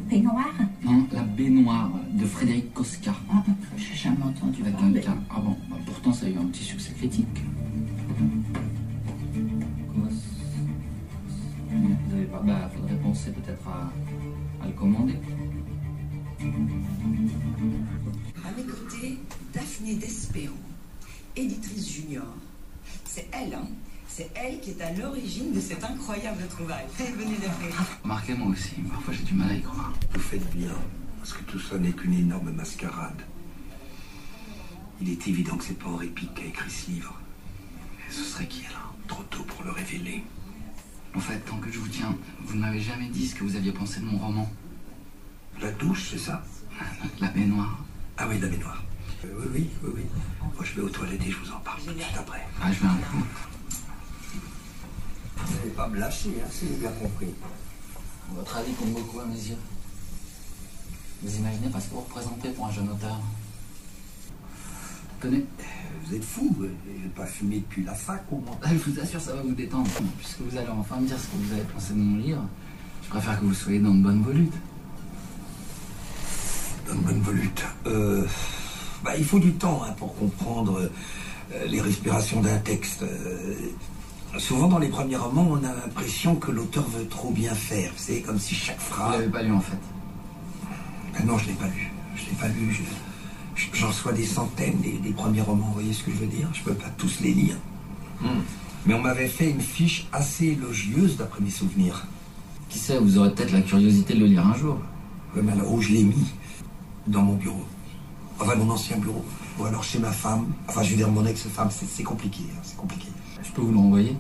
Baignoire? 0.10 0.46
Non, 0.84 1.06
la 1.12 1.22
baignoire 1.22 1.92
de 2.14 2.26
Frédéric 2.26 2.74
Cosca. 2.74 3.14
Ah, 3.32 3.44
J'ai 3.78 3.96
jamais 3.96 4.24
entendu 4.24 4.62
Avec 4.66 5.08
un. 5.08 5.18
Ah 5.30 5.40
bon, 5.40 5.56
bah, 5.70 5.76
pourtant 5.86 6.12
ça 6.14 6.26
a 6.26 6.30
eu 6.30 6.36
un 6.38 6.46
petit 6.46 6.64
succès 6.64 6.94
critique. 6.98 7.28
Cos- 9.94 10.10
Vous 11.70 12.16
avez 12.16 12.26
pas. 12.26 12.40
Penser 13.10 13.32
peut-être 13.32 13.68
à, 13.68 13.92
à 14.64 14.68
le 14.68 14.74
commander. 14.74 15.16
À 18.46 18.52
mes 18.52 18.64
côtés, 18.64 19.18
Daphné 19.52 19.96
Despero, 19.96 20.54
éditrice 21.36 21.92
junior. 21.92 22.28
C'est 23.06 23.28
elle, 23.32 23.56
hein 23.56 23.68
C'est 24.08 24.30
elle 24.36 24.60
qui 24.60 24.70
est 24.70 24.82
à 24.84 24.94
l'origine 24.94 25.52
de 25.54 25.60
cette 25.60 25.84
incroyable 25.84 26.44
trouvaille. 26.50 26.86
Venez 27.00 27.38
Daphné. 27.38 27.70
Remarquez, 28.04 28.36
moi 28.36 28.50
aussi, 28.50 28.76
parfois 28.88 29.12
j'ai 29.16 29.24
du 29.24 29.34
mal 29.34 29.50
à 29.50 29.56
y 29.56 29.62
croire. 29.64 29.92
Vous 30.14 30.20
faites 30.20 30.48
bien, 30.56 30.76
parce 31.18 31.34
que 31.34 31.42
tout 31.46 31.60
ça 31.60 31.80
n'est 31.80 31.94
qu'une 31.94 32.14
énorme 32.14 32.52
mascarade. 32.52 33.24
Il 35.02 35.10
est 35.10 35.28
évident 35.28 35.58
que 35.58 35.64
c'est 35.64 35.80
pas 35.80 35.88
Henri 35.90 36.10
Pic 36.10 36.32
qui 36.36 36.44
a 36.44 36.46
écrit 36.46 36.70
ce 36.70 36.92
livre. 36.92 37.20
Et 38.08 38.14
ce 38.14 38.24
serait 38.24 38.48
qui 38.48 38.68
alors? 38.68 38.94
Trop 39.08 39.24
tôt 39.24 39.42
pour 39.46 39.64
le 39.64 39.72
révéler. 39.72 40.24
En 41.16 41.20
fait, 41.20 41.40
tant 41.40 41.58
que 41.58 41.72
je 41.72 41.80
vous 41.80 41.88
tiens, 41.88 42.16
vous 42.44 42.56
ne 42.56 42.62
m'avez 42.62 42.80
jamais 42.80 43.08
dit 43.08 43.28
ce 43.28 43.36
que 43.36 43.44
vous 43.44 43.56
aviez 43.56 43.72
pensé 43.72 44.00
de 44.00 44.06
mon 44.06 44.18
roman. 44.18 44.50
La 45.62 45.72
douche, 45.72 46.10
c'est 46.12 46.20
ça? 46.20 46.44
La 47.20 47.28
baignoire. 47.30 47.80
Ah 48.18 48.28
oui, 48.30 48.40
la 48.40 48.48
baignoire. 48.48 48.84
Euh, 49.26 49.28
oui, 49.40 49.50
oui, 49.54 49.70
oui, 49.84 49.92
oui. 49.96 50.04
Moi, 50.56 50.64
je 50.64 50.76
vais 50.76 50.82
aux 50.82 50.90
toilettes 50.90 51.26
et 51.26 51.32
je 51.32 51.38
vous 51.38 51.52
en 51.52 51.60
parle 51.60 51.82
tout 51.82 51.94
de 51.94 52.00
suite 52.00 52.18
après. 52.18 52.46
Ah, 52.62 52.72
je 52.72 52.80
vais 52.80 52.88
avec 52.88 53.06
vous. 53.12 53.26
Vous 55.38 55.56
n'allez 55.56 55.72
pas 55.72 55.88
me 55.88 56.00
lâcher, 56.00 56.30
hein, 56.42 56.48
si 56.52 56.68
j'ai 56.68 56.76
bien 56.76 56.92
compris. 56.92 57.34
Votre 58.32 58.58
avis 58.58 58.74
compte 58.74 58.94
beaucoup 58.94 59.20
à 59.20 59.26
mes 59.26 59.36
yeux? 59.36 59.58
Vous 61.24 61.36
imaginez 61.36 61.70
pas 61.70 61.82
ce 61.82 61.88
que 61.88 61.96
vous 61.96 62.02
représentez 62.02 62.50
pour 62.52 62.68
un 62.68 62.72
jeune 62.72 62.90
auteur? 62.90 63.20
Tenez, 65.20 65.46
Vous 66.06 66.16
êtes 66.16 66.24
fou, 66.24 66.56
je 66.60 66.64
n'ai 66.66 67.10
pas 67.16 67.26
fumé 67.26 67.58
depuis 67.60 67.84
la 67.84 67.94
fac 67.94 68.24
au 68.32 68.38
moins. 68.38 68.58
Ah, 68.64 68.70
je 68.72 68.92
vous 68.92 69.00
assure, 69.00 69.22
ça 69.22 69.36
va 69.36 69.42
vous 69.42 69.52
détendre. 69.54 69.90
Puisque 70.18 70.40
vous 70.42 70.58
allez 70.58 70.70
enfin 70.70 70.98
me 71.00 71.08
dire 71.08 71.18
ce 71.20 71.28
que 71.28 71.36
vous 71.38 71.54
avez 71.54 71.64
pensé 71.64 71.94
de 71.94 72.00
mon 72.00 72.18
livre, 72.18 72.44
je 73.04 73.10
préfère 73.10 73.40
que 73.40 73.46
vous 73.46 73.54
soyez 73.54 73.80
dans 73.80 73.94
de 73.94 74.02
bonnes 74.02 74.24
volutes. 74.24 74.54
Dans 76.88 76.96
de 76.96 77.02
bonnes 77.02 77.22
volutes. 77.22 77.64
Euh, 77.86 78.26
bah, 79.04 79.16
il 79.18 79.26
faut 79.26 79.40
du 79.40 79.54
temps 79.54 79.82
hein, 79.86 79.94
pour 79.98 80.16
comprendre 80.18 80.90
euh, 81.54 81.66
les 81.68 81.82
respirations 81.82 82.42
d'un 82.42 82.58
texte. 82.58 83.04
Euh, 83.04 83.56
souvent, 84.40 84.68
dans 84.68 84.80
les 84.80 84.90
premiers 84.90 85.18
romans, 85.18 85.48
on 85.52 85.58
a 85.64 85.74
l'impression 85.74 86.36
que 86.36 86.52
l'auteur 86.52 86.88
veut 86.90 87.08
trop 87.08 87.32
bien 87.32 87.54
faire. 87.54 87.92
C'est 87.98 88.22
comme 88.22 88.40
si 88.40 88.56
chaque 88.56 88.80
Vous 88.80 88.94
phrase. 88.94 89.12
l'avez 89.14 89.28
pas 89.30 89.44
lu 89.44 89.52
en 89.52 89.62
fait. 89.62 89.78
Ah 91.18 91.24
non, 91.24 91.38
je 91.38 91.48
l'ai 91.48 91.54
pas 91.54 91.68
lu. 91.68 91.92
Je 92.16 92.26
l'ai 92.26 92.36
pas 92.40 92.48
lu. 92.48 92.72
Je- 92.72 92.82
J'en 93.74 93.88
reçois 93.88 94.14
des 94.14 94.26
centaines 94.26 94.80
des, 94.82 94.94
des 94.94 95.12
premiers 95.12 95.42
romans. 95.42 95.68
Vous 95.68 95.74
voyez 95.74 95.94
ce 95.94 96.04
que 96.04 96.12
je 96.12 96.18
veux 96.18 96.28
dire? 96.28 96.48
Je 96.54 96.62
peux 96.64 96.74
pas 96.74 96.90
tous 96.98 97.20
les 97.22 97.34
lire. 97.34 97.56
Hmm. 98.22 98.42
Mais 98.86 98.94
on 98.94 99.02
m'avait 99.02 99.28
fait 99.28 99.50
une 99.50 99.62
fiche 99.62 100.08
assez 100.12 100.48
élogieuse 100.48 101.18
d'après 101.18 101.42
mes 101.42 101.50
souvenirs. 101.50 102.06
Qui 102.70 102.80
sait, 102.80 102.98
vous 103.00 103.18
aurez 103.18 103.34
peut-être 103.34 103.52
la 103.52 103.62
curiosité 103.62 104.14
de 104.14 104.20
le 104.20 104.26
lire 104.28 104.46
un 104.48 104.56
jour. 104.56 104.78
Ouais, 105.36 105.42
mais 105.44 105.52
alors 105.52 105.74
où 105.74 105.82
je 105.82 105.90
l'ai 105.90 106.04
mis 106.04 106.26
Dans 107.08 107.22
mon 107.22 107.36
bureau. 107.36 107.66
Enfin, 108.40 108.56
mon 108.56 108.70
ancien 108.70 108.98
bureau. 108.98 109.26
Ou 109.60 109.66
alors 109.66 109.84
chez 109.84 110.00
ma 110.00 110.12
femme. 110.12 110.46
Enfin, 110.68 110.84
je 110.84 110.92
veux 110.92 110.98
dire, 110.98 111.10
mon 111.10 111.26
ex-femme. 111.26 111.70
C'est 111.72 112.04
compliqué. 112.04 112.44
hein, 112.52 112.60
c'est 112.64 112.78
compliqué. 112.78 113.08
Je 113.44 113.52
peux 113.52 113.62
vous 113.62 113.72
le 113.72 113.78
renvoyer? 113.78 114.16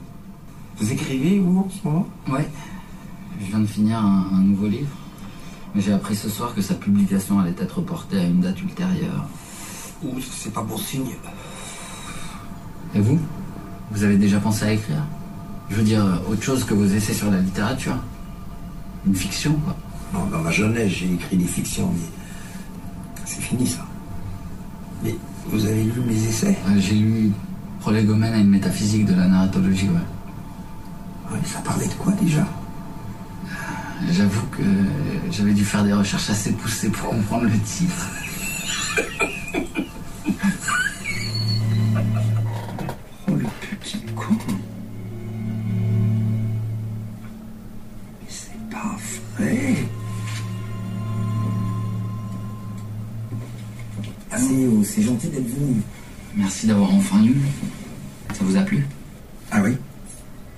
Vous 0.77 0.91
écrivez, 0.91 1.39
vous, 1.39 1.60
en 1.60 1.69
ce 1.69 1.88
moment? 1.88 2.08
Ouais. 2.27 2.48
Je 3.39 3.46
viens 3.46 3.60
de 3.60 3.65
finir 3.65 4.00
un, 4.00 4.27
un 4.34 4.41
nouveau 4.41 4.67
livre. 4.67 4.89
Mais 5.76 5.82
j'ai 5.82 5.94
appris 5.94 6.16
ce 6.16 6.30
soir 6.30 6.54
que 6.56 6.62
sa 6.62 6.74
publication 6.74 7.40
allait 7.40 7.56
être 7.60 7.78
reportée 7.78 8.20
à 8.20 8.24
une 8.24 8.42
date 8.42 8.60
ultérieure. 8.62 9.26
Ou 10.04 10.16
c'est 10.20 10.54
pas 10.54 10.62
bon 10.64 10.78
signe 10.78 11.12
Et 12.96 13.00
vous? 13.00 13.20
Vous 13.92 14.04
avez 14.04 14.18
déjà 14.18 14.40
pensé 14.40 14.66
à 14.66 14.72
écrire? 14.74 15.04
Je 15.70 15.76
veux 15.76 15.84
dire, 15.84 16.04
euh, 16.04 16.32
autre 16.32 16.42
chose 16.42 16.64
que 16.64 16.74
vos 16.74 16.86
essais 16.86 17.14
sur 17.14 17.30
la 17.30 17.40
littérature. 17.40 17.96
Une 19.06 19.16
fiction, 19.16 19.54
quoi. 19.64 19.76
Non, 20.14 20.26
dans 20.26 20.40
ma 20.40 20.50
jeunesse, 20.52 20.92
j'ai 20.92 21.14
écrit 21.14 21.38
des 21.38 21.46
fictions, 21.46 21.92
mais 21.94 23.22
c'est 23.26 23.42
fini, 23.42 23.68
ça. 23.68 23.86
Mais 25.04 25.16
vous 25.48 25.64
avez 25.66 25.84
lu 25.84 26.02
mes 26.08 26.24
essais? 26.28 26.58
Euh, 26.68 26.80
J'ai 26.80 26.96
lu 26.96 27.32
Prolégomène 27.80 28.34
à 28.34 28.38
une 28.38 28.50
métaphysique 28.50 29.06
de 29.06 29.14
la 29.14 29.28
narratologie, 29.28 29.88
ouais. 29.88 31.32
Ouais, 31.32 31.40
Ça 31.46 31.60
parlait 31.60 31.88
de 31.88 31.94
quoi, 31.94 32.12
déjà? 32.14 32.46
J'avoue 34.08 34.48
que 34.48 34.63
j'avais 35.32 35.53
dû 35.53 35.63
faire 35.63 35.84
des 35.84 35.94
recherches 35.94 36.29
assez 36.29 36.51
poussées 36.53 36.89
pour 36.89 37.10
comprendre 37.10 37.44
le 37.44 37.60
titre. 37.60 38.10
Oh, 43.27 43.36
le 43.36 43.46
petit 43.77 44.00
con 44.15 44.34
Mais 48.22 48.27
c'est 48.29 48.70
pas 48.72 48.98
vrai 49.38 49.75
Ah, 54.32 54.38
c'est 54.84 55.01
gentil 55.01 55.27
d'être 55.27 55.48
venu. 55.48 55.82
Merci 56.36 56.68
d'avoir 56.68 56.94
enfin 56.94 57.22
lu. 57.22 57.36
Ça 58.34 58.39
vous 58.41 58.56
a 58.56 58.62
plu? 58.62 58.86
Ah 59.51 59.62
oui 59.63 59.75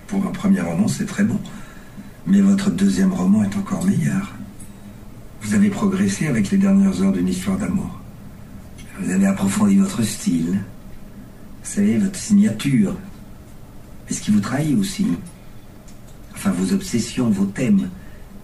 Pour 0.08 0.26
un 0.26 0.32
premier 0.32 0.62
roman, 0.62 0.88
c'est 0.88 1.06
très 1.06 1.24
bon. 1.24 1.40
Mais 2.28 2.42
votre 2.42 2.70
deuxième 2.70 3.14
roman 3.14 3.44
est 3.44 3.56
encore 3.58 3.84
meilleur. 3.84 4.34
Vous 5.42 5.54
avez 5.56 5.70
progressé 5.82 6.28
avec 6.28 6.52
les 6.52 6.60
dernières 6.60 7.02
heures 7.02 7.12
d'une 7.12 7.28
histoire 7.28 7.58
d'amour. 7.58 8.00
Vous 9.00 9.10
avez 9.10 9.26
approfondi 9.26 9.78
votre 9.78 10.04
style. 10.04 10.52
Vous 10.52 11.72
savez, 11.72 11.98
votre 11.98 12.20
signature. 12.20 12.96
Et 14.08 14.14
ce 14.14 14.22
qui 14.22 14.30
vous 14.30 14.42
trahit 14.42 14.78
aussi. 14.78 15.08
Enfin, 16.36 16.52
vos 16.52 16.72
obsessions, 16.72 17.32
vos 17.32 17.46
thèmes. 17.46 17.90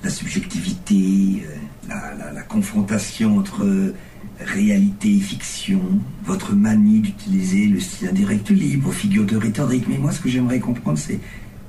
La 0.03 0.09
subjectivité, 0.09 1.45
euh, 1.91 2.33
la, 2.33 2.41
confrontation 2.41 3.37
entre 3.37 3.93
réalité 4.39 5.17
et 5.17 5.19
fiction, 5.19 5.81
votre 6.25 6.53
manie 6.53 7.01
d'utiliser 7.01 7.67
le 7.67 7.79
style 7.79 8.07
indirect 8.07 8.49
libre, 8.49 8.91
figure 8.91 9.27
de 9.27 9.37
rhétorique. 9.37 9.85
Mais 9.87 9.99
moi, 9.99 10.11
ce 10.11 10.21
que 10.21 10.29
j'aimerais 10.29 10.59
comprendre, 10.59 10.97
c'est 10.97 11.19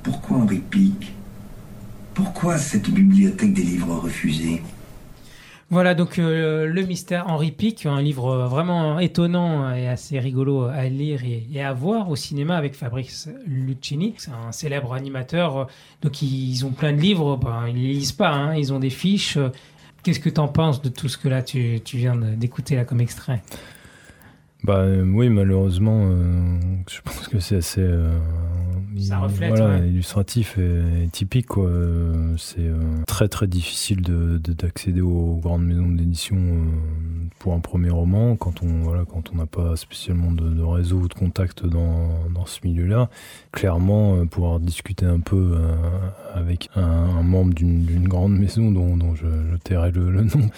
pourquoi 0.02 0.38
Henri 0.38 0.62
Pic 0.70 1.12
Pourquoi 2.14 2.56
cette 2.56 2.88
bibliothèque 2.88 3.52
des 3.52 3.64
livres 3.64 3.96
refusés? 3.96 4.62
Voilà 5.70 5.94
donc 5.94 6.18
euh, 6.18 6.66
le 6.66 6.82
mystère 6.86 7.28
Henri 7.28 7.50
Pic, 7.50 7.84
un 7.84 8.00
livre 8.00 8.46
vraiment 8.46 8.98
étonnant 9.00 9.74
et 9.74 9.86
assez 9.86 10.18
rigolo 10.18 10.62
à 10.62 10.84
lire 10.84 11.20
et, 11.24 11.62
à 11.62 11.74
voir 11.74 12.08
au 12.08 12.16
cinéma 12.16 12.56
avec 12.56 12.74
Fabrice 12.74 13.28
Luccini. 13.46 14.14
C'est 14.16 14.30
un 14.30 14.50
célèbre 14.50 14.94
animateur, 14.94 15.68
donc 16.00 16.22
ils 16.22 16.64
ont 16.64 16.70
plein 16.70 16.94
de 16.94 17.00
livres, 17.00 17.36
ben, 17.36 17.66
ils 17.68 17.76
les 17.76 17.92
lisent 17.92 18.12
pas, 18.12 18.30
hein, 18.30 18.54
ils 18.54 18.72
ont 18.72 18.78
des 18.78 18.88
fiches. 18.88 19.36
Qu'est-ce 20.02 20.20
que 20.20 20.30
tu 20.30 20.40
en 20.40 20.48
penses 20.48 20.80
de 20.80 20.88
tout 20.88 21.08
ce 21.08 21.18
que 21.18 21.28
là 21.28 21.42
tu, 21.42 21.82
tu 21.84 21.98
viens 21.98 22.16
d'écouter 22.16 22.74
là 22.74 22.86
comme 22.86 23.02
extrait? 23.02 23.42
Bah 24.64 24.78
euh, 24.78 25.04
oui, 25.04 25.28
malheureusement, 25.28 26.08
euh, 26.10 26.58
je 26.90 27.00
pense 27.02 27.28
que 27.28 27.38
c'est 27.38 27.56
assez 27.56 27.80
euh, 27.80 28.10
Ça 28.98 29.18
reflète, 29.20 29.50
voilà, 29.50 29.78
ouais. 29.78 29.88
illustratif 29.88 30.58
et, 30.58 31.04
et 31.04 31.08
typique. 31.08 31.46
quoi. 31.46 31.70
C'est 32.38 32.66
euh, 32.66 32.76
très 33.06 33.28
très 33.28 33.46
difficile 33.46 34.02
de- 34.02 34.38
de- 34.38 34.52
d'accéder 34.52 35.00
aux 35.00 35.38
grandes 35.40 35.64
maisons 35.64 35.88
d'édition 35.88 36.36
euh, 36.36 36.64
pour 37.38 37.54
un 37.54 37.60
premier 37.60 37.90
roman 37.90 38.34
quand 38.34 38.62
on 38.64 38.82
voilà 38.82 39.04
quand 39.04 39.30
on 39.32 39.36
n'a 39.36 39.46
pas 39.46 39.76
spécialement 39.76 40.32
de, 40.32 40.48
de 40.48 40.62
réseau 40.62 40.96
ou 40.98 41.08
de 41.08 41.14
contact 41.14 41.64
dans, 41.64 42.08
dans 42.34 42.46
ce 42.46 42.58
milieu-là. 42.64 43.10
Clairement, 43.52 44.16
euh, 44.16 44.24
pouvoir 44.24 44.58
discuter 44.58 45.06
un 45.06 45.20
peu 45.20 45.56
avec 46.34 46.68
un, 46.74 46.82
un 46.82 47.22
membre 47.22 47.54
d'une 47.54 47.84
d'une 47.84 48.08
grande 48.08 48.36
maison 48.36 48.72
dont, 48.72 48.96
dont 48.96 49.14
je, 49.14 49.26
je 49.52 49.56
tairai 49.56 49.92
le, 49.92 50.10
le 50.10 50.24
nom. 50.24 50.50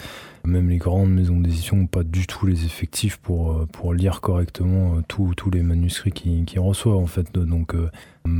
Même 0.45 0.71
les 0.71 0.79
grandes 0.79 1.13
maisons 1.13 1.39
d'édition 1.39 1.77
n'ont 1.77 1.87
pas 1.87 2.03
du 2.03 2.27
tout 2.27 2.47
les 2.47 2.65
effectifs 2.65 3.19
pour, 3.19 3.53
euh, 3.53 3.67
pour 3.71 3.93
lire 3.93 4.21
correctement 4.23 4.97
euh, 4.97 5.01
tous 5.07 5.35
les 5.53 5.63
manuscrits 5.63 6.13
qu'ils 6.13 6.45
qu'ils 6.47 6.61
reçoivent 6.61 6.97
en 6.97 7.07
fait. 7.07 7.31
Donc 7.35 7.75
euh, 7.75 7.91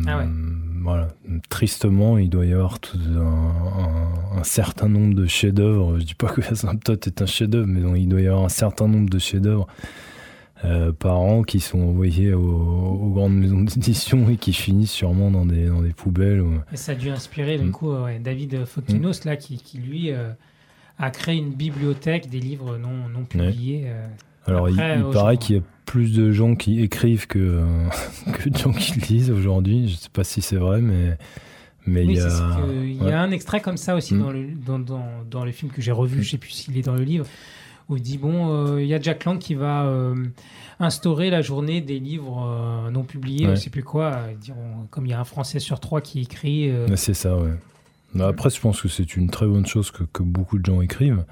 Ah 0.07 0.19
ouais. 0.19 0.25
hum, 0.25 0.81
voilà, 0.83 1.09
tristement, 1.51 2.17
il 2.17 2.31
doit 2.31 2.47
y 2.47 2.53
avoir 2.55 2.81
tout 2.81 2.97
un, 3.15 3.21
un- 3.21 4.39
un 4.39 4.45
certain 4.45 4.89
nombre 4.89 5.15
de 5.15 5.27
chefs-d'œuvre. 5.27 5.99
Je 5.99 6.05
dis 6.05 6.15
pas 6.15 6.29
que 6.29 6.41
Asymptote 6.51 7.07
est 7.07 7.21
un 7.23 7.27
chef-d'œuvre, 7.27 7.67
mais 7.67 7.81
donc, 7.83 7.97
il 7.99 8.09
doit 8.09 8.21
y 8.23 8.27
avoir 8.29 8.45
un 8.45 8.49
certain 8.49 8.89
nombre 8.89 9.11
de 9.11 9.19
chefs-d'œuvre 9.19 9.67
euh, 10.65 10.93
par 10.93 11.19
an 11.19 11.43
qui 11.43 11.61
sont 11.61 11.81
envoyés 11.81 12.33
aux, 12.35 12.41
aux 12.43 13.11
grandes 13.11 13.37
maisons 13.37 13.63
d'édition 13.63 14.29
et 14.29 14.37
qui 14.37 14.53
finissent 14.53 14.91
sûrement 14.91 15.31
dans 15.31 15.45
des, 15.47 15.67
dans 15.67 15.81
des 15.83 15.93
poubelles. 15.93 16.43
Et 16.73 16.77
ça 16.77 16.93
a 16.93 16.95
dû 16.95 17.11
inspirer 17.11 17.59
du 17.59 17.67
Mm. 17.67 17.71
coup 17.73 17.93
ouais, 17.93 18.19
David 18.19 18.65
Fokinos 18.65 19.25
là 19.25 19.37
qui, 19.37 19.57
qui, 19.59 19.79
lui 19.79 20.11
euh, 20.13 20.31
a 21.01 21.11
créé 21.11 21.37
une 21.37 21.51
bibliothèque 21.53 22.29
des 22.29 22.41
livres 22.41 22.77
non, 22.79 23.09
non 23.13 23.25
publiés. 23.25 23.85
euh. 23.87 24.07
Alors, 24.47 24.69
il- 24.69 24.79
Après, 24.79 24.99
il, 24.99 25.03
aux 25.05 25.11
paraît 25.11 25.37
qu'il 25.39 25.57
y 25.57 25.59
a 25.59 25.63
plus 25.87 26.13
de 26.15 26.31
gens 26.31 26.55
qui 26.55 26.81
écrivent 26.81 27.27
que, 27.27 27.39
euh, 27.39 27.65
que 28.33 28.49
de 28.49 28.57
gens 28.57 28.73
qui 28.73 28.99
lisent 29.01 29.31
aujourd'hui. 29.31 29.89
Je 29.89 29.97
sais 29.97 30.09
pas 30.13 30.25
si 30.25 30.41
c'est 30.43 30.57
vrai, 30.57 30.81
mais, 30.81 31.17
mais 31.87 32.03
Oui, 32.05 32.13
il 32.15 32.17
y 32.17 32.21
a. 32.21 32.31
ce 32.31 32.41
que- 32.43 32.85
il 32.85 33.03
y 33.03 33.11
a 33.11 33.21
un 33.21 33.31
extrait 33.31 33.61
comme 33.61 33.77
ça 33.77 33.95
aussi 33.97 34.15
Mm. 34.15 34.21
dans, 34.21 34.31
le, 34.31 34.47
dans, 34.67 34.79
dans, 34.79 35.07
dans 35.31 35.45
le 35.45 35.53
film 35.53 35.71
que 35.73 35.81
j'ai 35.83 35.93
revu, 35.93 36.19
Mm. 36.19 36.23
je 36.23 36.31
sais 36.31 36.39
plus 36.39 36.51
s'il 36.51 36.77
est 36.77 36.83
dans 36.83 36.95
le 36.95 37.03
livre, 37.05 37.27
où 37.89 37.97
il 37.97 38.03
dit 38.03 38.19
bon, 38.19 38.55
euh, 38.55 38.83
il 38.83 38.87
y 38.89 38.95
a 38.95 39.01
Jack 39.01 39.25
Lang 39.25 39.39
qui 39.39 39.55
va 39.55 39.85
euh, 39.87 40.15
instaurer 40.79 41.29
la 41.31 41.43
journée 41.43 41.81
des 41.81 41.99
livres 41.99 42.89
non 42.93 43.03
publiés, 43.05 43.47
Ouais. 43.47 43.57
je 43.57 43.61
sais 43.63 43.71
plus 43.71 43.83
quoi. 43.85 44.19
Diront, 44.41 44.87
comme 44.91 45.07
il 45.07 45.11
y 45.11 45.13
a 45.15 45.21
un 45.21 45.25
Français 45.25 45.59
sur 45.59 45.81
trois 45.81 46.01
qui 46.01 46.21
écrit. 46.21 46.71
C'est 46.97 47.15
ça, 47.15 47.37
ouais. 47.37 47.51
Mais 48.15 48.25
après, 48.25 48.51
je 48.51 48.61
pense 48.61 48.81
que 48.81 48.89
c'est 48.89 49.17
une 49.17 49.31
très 49.31 49.47
bonne 49.47 49.67
chose 49.67 49.91
que, 49.91 50.03
que 50.05 50.23
beaucoup 50.23 50.59
de 50.59 50.65
gens 50.65 50.81
écrivent. 50.81 51.25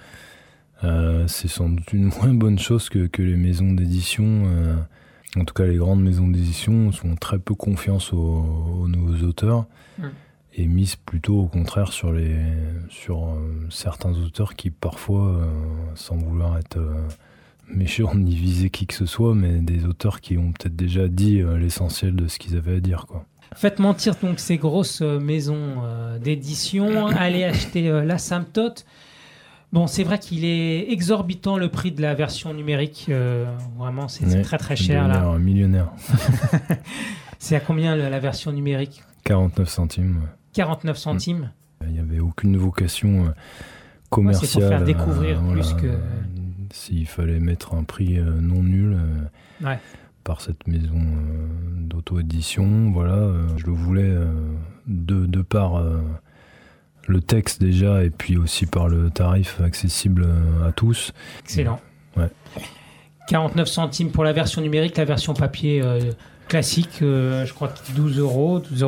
Euh, 0.84 1.26
c'est 1.26 1.48
sans 1.48 1.68
doute 1.68 1.92
une 1.92 2.04
moins 2.20 2.34
bonne 2.34 2.58
chose 2.58 2.88
que, 2.88 3.06
que 3.06 3.22
les 3.22 3.36
maisons 3.36 3.72
d'édition. 3.72 4.44
euh, 4.46 4.76
en 5.36 5.44
tout 5.44 5.54
cas, 5.54 5.64
les 5.66 5.76
grandes 5.76 6.02
maisons 6.02 6.28
d'édition 6.28 6.90
font 6.92 7.14
très 7.16 7.38
peu 7.38 7.54
confiance 7.54 8.12
aux, 8.12 8.16
aux 8.82 8.88
nouveaux 8.88 9.26
auteurs 9.26 9.66
Mm. 9.98 10.06
et 10.54 10.66
misent 10.66 10.96
plutôt 10.96 11.40
au 11.40 11.46
contraire 11.46 11.92
sur, 11.92 12.12
les, 12.12 12.36
sur 12.88 13.26
euh, 13.26 13.66
certains 13.68 14.12
auteurs 14.12 14.54
qui 14.54 14.70
parfois, 14.70 15.40
sans 15.94 16.16
vouloir 16.16 16.56
être 16.58 16.78
euh, 16.78 16.94
méchant 17.68 18.14
ni 18.14 18.34
viser 18.36 18.70
qui 18.70 18.86
que 18.86 18.94
ce 18.94 19.06
soit, 19.06 19.34
mais 19.34 19.58
des 19.58 19.84
auteurs 19.86 20.20
qui 20.20 20.38
ont 20.38 20.52
peut-être 20.52 20.76
déjà 20.76 21.08
dit 21.08 21.42
l'essentiel 21.58 22.14
de 22.14 22.28
ce 22.28 22.38
qu'ils 22.38 22.56
avaient 22.56 22.76
à 22.76 22.80
dire. 22.80 23.06
Quoi. 23.06 23.26
Faites 23.54 23.78
mentir 23.78 24.14
donc 24.22 24.38
ces 24.40 24.56
grosses 24.58 25.00
euh, 25.02 25.18
maisons 25.18 25.82
euh, 25.84 26.18
d'édition, 26.18 27.06
allez 27.18 27.44
acheter 27.44 27.88
euh, 27.88 28.04
l'asymptote. 28.04 28.84
Bon, 29.72 29.86
c'est 29.86 30.02
vrai 30.04 30.18
qu'il 30.18 30.44
est 30.46 30.90
exorbitant 30.92 31.58
le 31.58 31.68
prix 31.68 31.92
de 31.92 32.00
la 32.00 32.14
version 32.14 32.54
numérique. 32.54 33.06
euh, 33.10 33.44
vraiment, 33.78 34.08
c'est 34.08 34.24
Ouais, 34.26 34.42
très 34.42 34.56
très 34.58 34.76
cher 34.76 35.06
là. 35.08 35.36
millionnaire, 35.38 35.38
millionnaire. 35.38 35.92
C'est 37.40 37.54
à 37.54 37.60
combien 37.60 37.94
la, 37.94 38.10
la 38.10 38.18
version 38.18 38.50
numérique? 38.50 39.02
49 39.24 39.68
centimes. 39.68 40.16
ouais. 40.22 40.28
49 40.54 40.96
centimes. 40.96 41.50
Il 41.86 41.92
n'y 41.92 42.00
avait 42.00 42.18
aucune 42.18 42.56
vocation 42.56 43.26
Ouais, 43.26 43.30
commerciale. 44.10 44.48
c'est 44.48 44.58
pour 44.60 44.68
faire 44.68 44.82
découvrir 44.84 45.40
plus 45.42 45.72
que- 45.74 45.98
S'il 46.72 47.06
fallait 47.06 47.38
mettre 47.38 47.74
un 47.74 47.84
prix 47.84 48.18
non 48.18 48.62
nul 48.62 48.98
Ouais. 49.62 49.78
Par 50.24 50.40
cette 50.40 50.66
maison 50.66 50.96
euh, 50.98 51.46
d'auto-édition, 51.80 52.90
voilà, 52.92 53.14
euh, 53.14 53.46
je 53.56 53.66
le 53.66 53.72
voulais 53.72 54.02
euh, 54.02 54.26
de, 54.86 55.26
de 55.26 55.42
par 55.42 55.82
le 57.06 57.20
texte 57.22 57.60
déjà 57.60 58.04
et 58.04 58.10
puis 58.10 58.36
aussi 58.36 58.66
par 58.66 58.88
le 58.88 59.10
tarif 59.10 59.60
accessible 59.60 60.28
à 60.66 60.72
tous. 60.72 61.12
Excellent. 61.40 61.80
Ouais. 62.16 62.30
49 63.28 63.68
centimes 63.68 64.10
pour 64.10 64.24
la 64.24 64.32
version 64.32 64.60
numérique, 64.62 64.96
la 64.96 65.04
version 65.04 65.34
papier 65.34 65.82
euh, 65.82 66.00
classique, 66.48 67.00
euh, 67.02 67.44
je 67.44 67.52
crois 67.52 67.68
que 67.68 67.92
12 67.94 68.18
euros, 68.18 68.60
12,90 68.60 68.82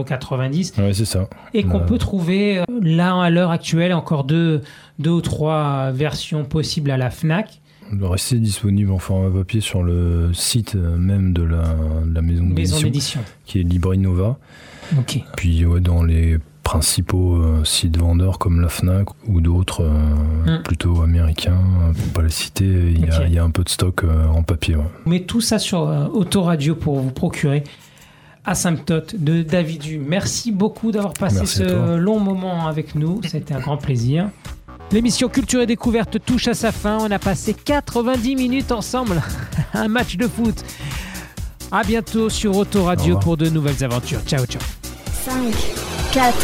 euros. 0.79 0.89
Ouais, 0.89 0.95
c'est 0.95 1.05
ça. 1.05 1.29
Et 1.53 1.63
qu'on 1.63 1.81
peut 1.81 1.99
trouver 1.99 2.63
là 2.83 3.21
à 3.21 3.31
l'heure 3.31 3.51
actuelle 3.51 3.93
encore 3.93 4.25
deux, 4.25 4.63
deux 4.99 5.11
ou 5.11 5.21
trois 5.21 5.91
versions 5.93 6.45
possibles 6.45 6.91
à 6.91 6.97
la 6.97 7.11
Fnac. 7.11 7.61
Le 7.93 8.07
est 8.15 8.35
disponible 8.41 8.91
en 8.93 8.99
format 8.99 9.31
papier 9.31 9.61
sur 9.61 9.83
le 9.83 10.31
site 10.33 10.75
euh, 10.77 10.97
même 10.97 11.33
de 11.33 11.43
la, 11.43 11.63
de 12.05 12.15
la 12.15 12.23
maison 12.23 12.47
d'édition, 12.47 13.21
qui 13.45 13.61
est 13.61 13.63
Librinova. 13.63 14.39
Ok. 14.99 15.21
Puis 15.37 15.65
ouais, 15.67 15.81
dans 15.81 16.03
les 16.03 16.39
principaux 16.63 17.37
euh, 17.37 17.65
sites 17.65 17.97
vendeurs 17.97 18.39
comme 18.39 18.61
la 18.61 18.69
Fnac 18.69 19.09
ou 19.27 19.41
d'autres 19.41 19.83
euh, 19.83 20.59
Mm. 20.59 20.63
plutôt 20.63 21.03
américains, 21.03 21.61
pour 21.97 22.13
pas 22.15 22.23
les 22.23 22.31
citer, 22.31 22.65
il 22.65 23.05
y, 23.07 23.11
a- 23.11 23.26
y 23.26 23.39
un 23.39 23.50
peu 23.50 23.65
de 23.65 23.69
stock 23.69 24.05
euh, 24.05 24.26
en 24.29 24.43
papier. 24.43 24.76
ouais. 24.76 24.85
On 25.07 25.11
met 25.11 25.21
tout 25.23 25.41
ça 25.41 25.59
sur 25.59 25.81
Autoradio 26.13 26.75
pour 26.76 26.99
vous 27.00 27.11
procurer 27.11 27.65
Asymptote 28.45 29.17
de 29.23 29.43
David. 29.43 29.83
Merci 30.07 30.50
beaucoup 30.53 30.93
d'avoir 30.93 31.13
passé 31.13 31.41
Merci 31.41 31.59
ce 31.59 31.97
long 31.97 32.19
moment 32.21 32.67
avec 32.69 32.95
nous. 32.95 33.21
C'était 33.25 33.53
un 33.55 33.61
grand 33.61 33.76
plaisir. 33.76 34.31
L'émission 34.93 35.29
Culture 35.29 35.61
et 35.63 35.67
Découverte 35.67 36.19
touche 36.25 36.49
à 36.49 36.55
sa 36.55 36.73
fin. 36.73 36.99
On 37.00 37.11
a 37.11 37.19
passé 37.19 37.55
90 37.55 38.35
minutes 38.35 38.73
ensemble. 38.73 39.23
un 39.75 39.89
match 39.89 40.17
de 40.17 40.26
foot. 40.26 40.65
À 41.71 41.85
bientôt 41.85 42.29
sur 42.29 42.57
Au 42.57 42.61
Autoradio 42.61 43.19
pour 43.19 43.37
de 43.37 43.49
nouvelles 43.49 43.85
aventures. 43.85 44.21
Ciao, 44.26 44.45
ciao. 44.47 44.61
5, 45.25 45.35
4, 46.13 46.35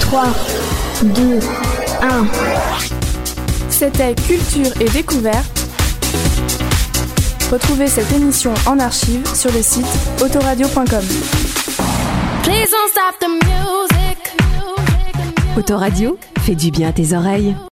3, 0.00 0.24
2, 1.04 1.38
1. 2.02 2.26
C'était 3.70 4.14
Culture 4.16 4.72
et 4.80 4.88
Découverte. 4.90 5.66
Retrouvez 7.52 7.86
cette 7.86 8.12
émission 8.12 8.52
en 8.66 8.78
archive 8.80 9.24
sur 9.34 9.52
le 9.52 9.62
site 9.62 9.86
autoradio.com. 10.20 11.04
Autoradio, 15.56 16.18
fais 16.40 16.54
du 16.54 16.70
bien 16.70 16.88
à 16.88 16.92
tes 16.92 17.14
oreilles. 17.14 17.54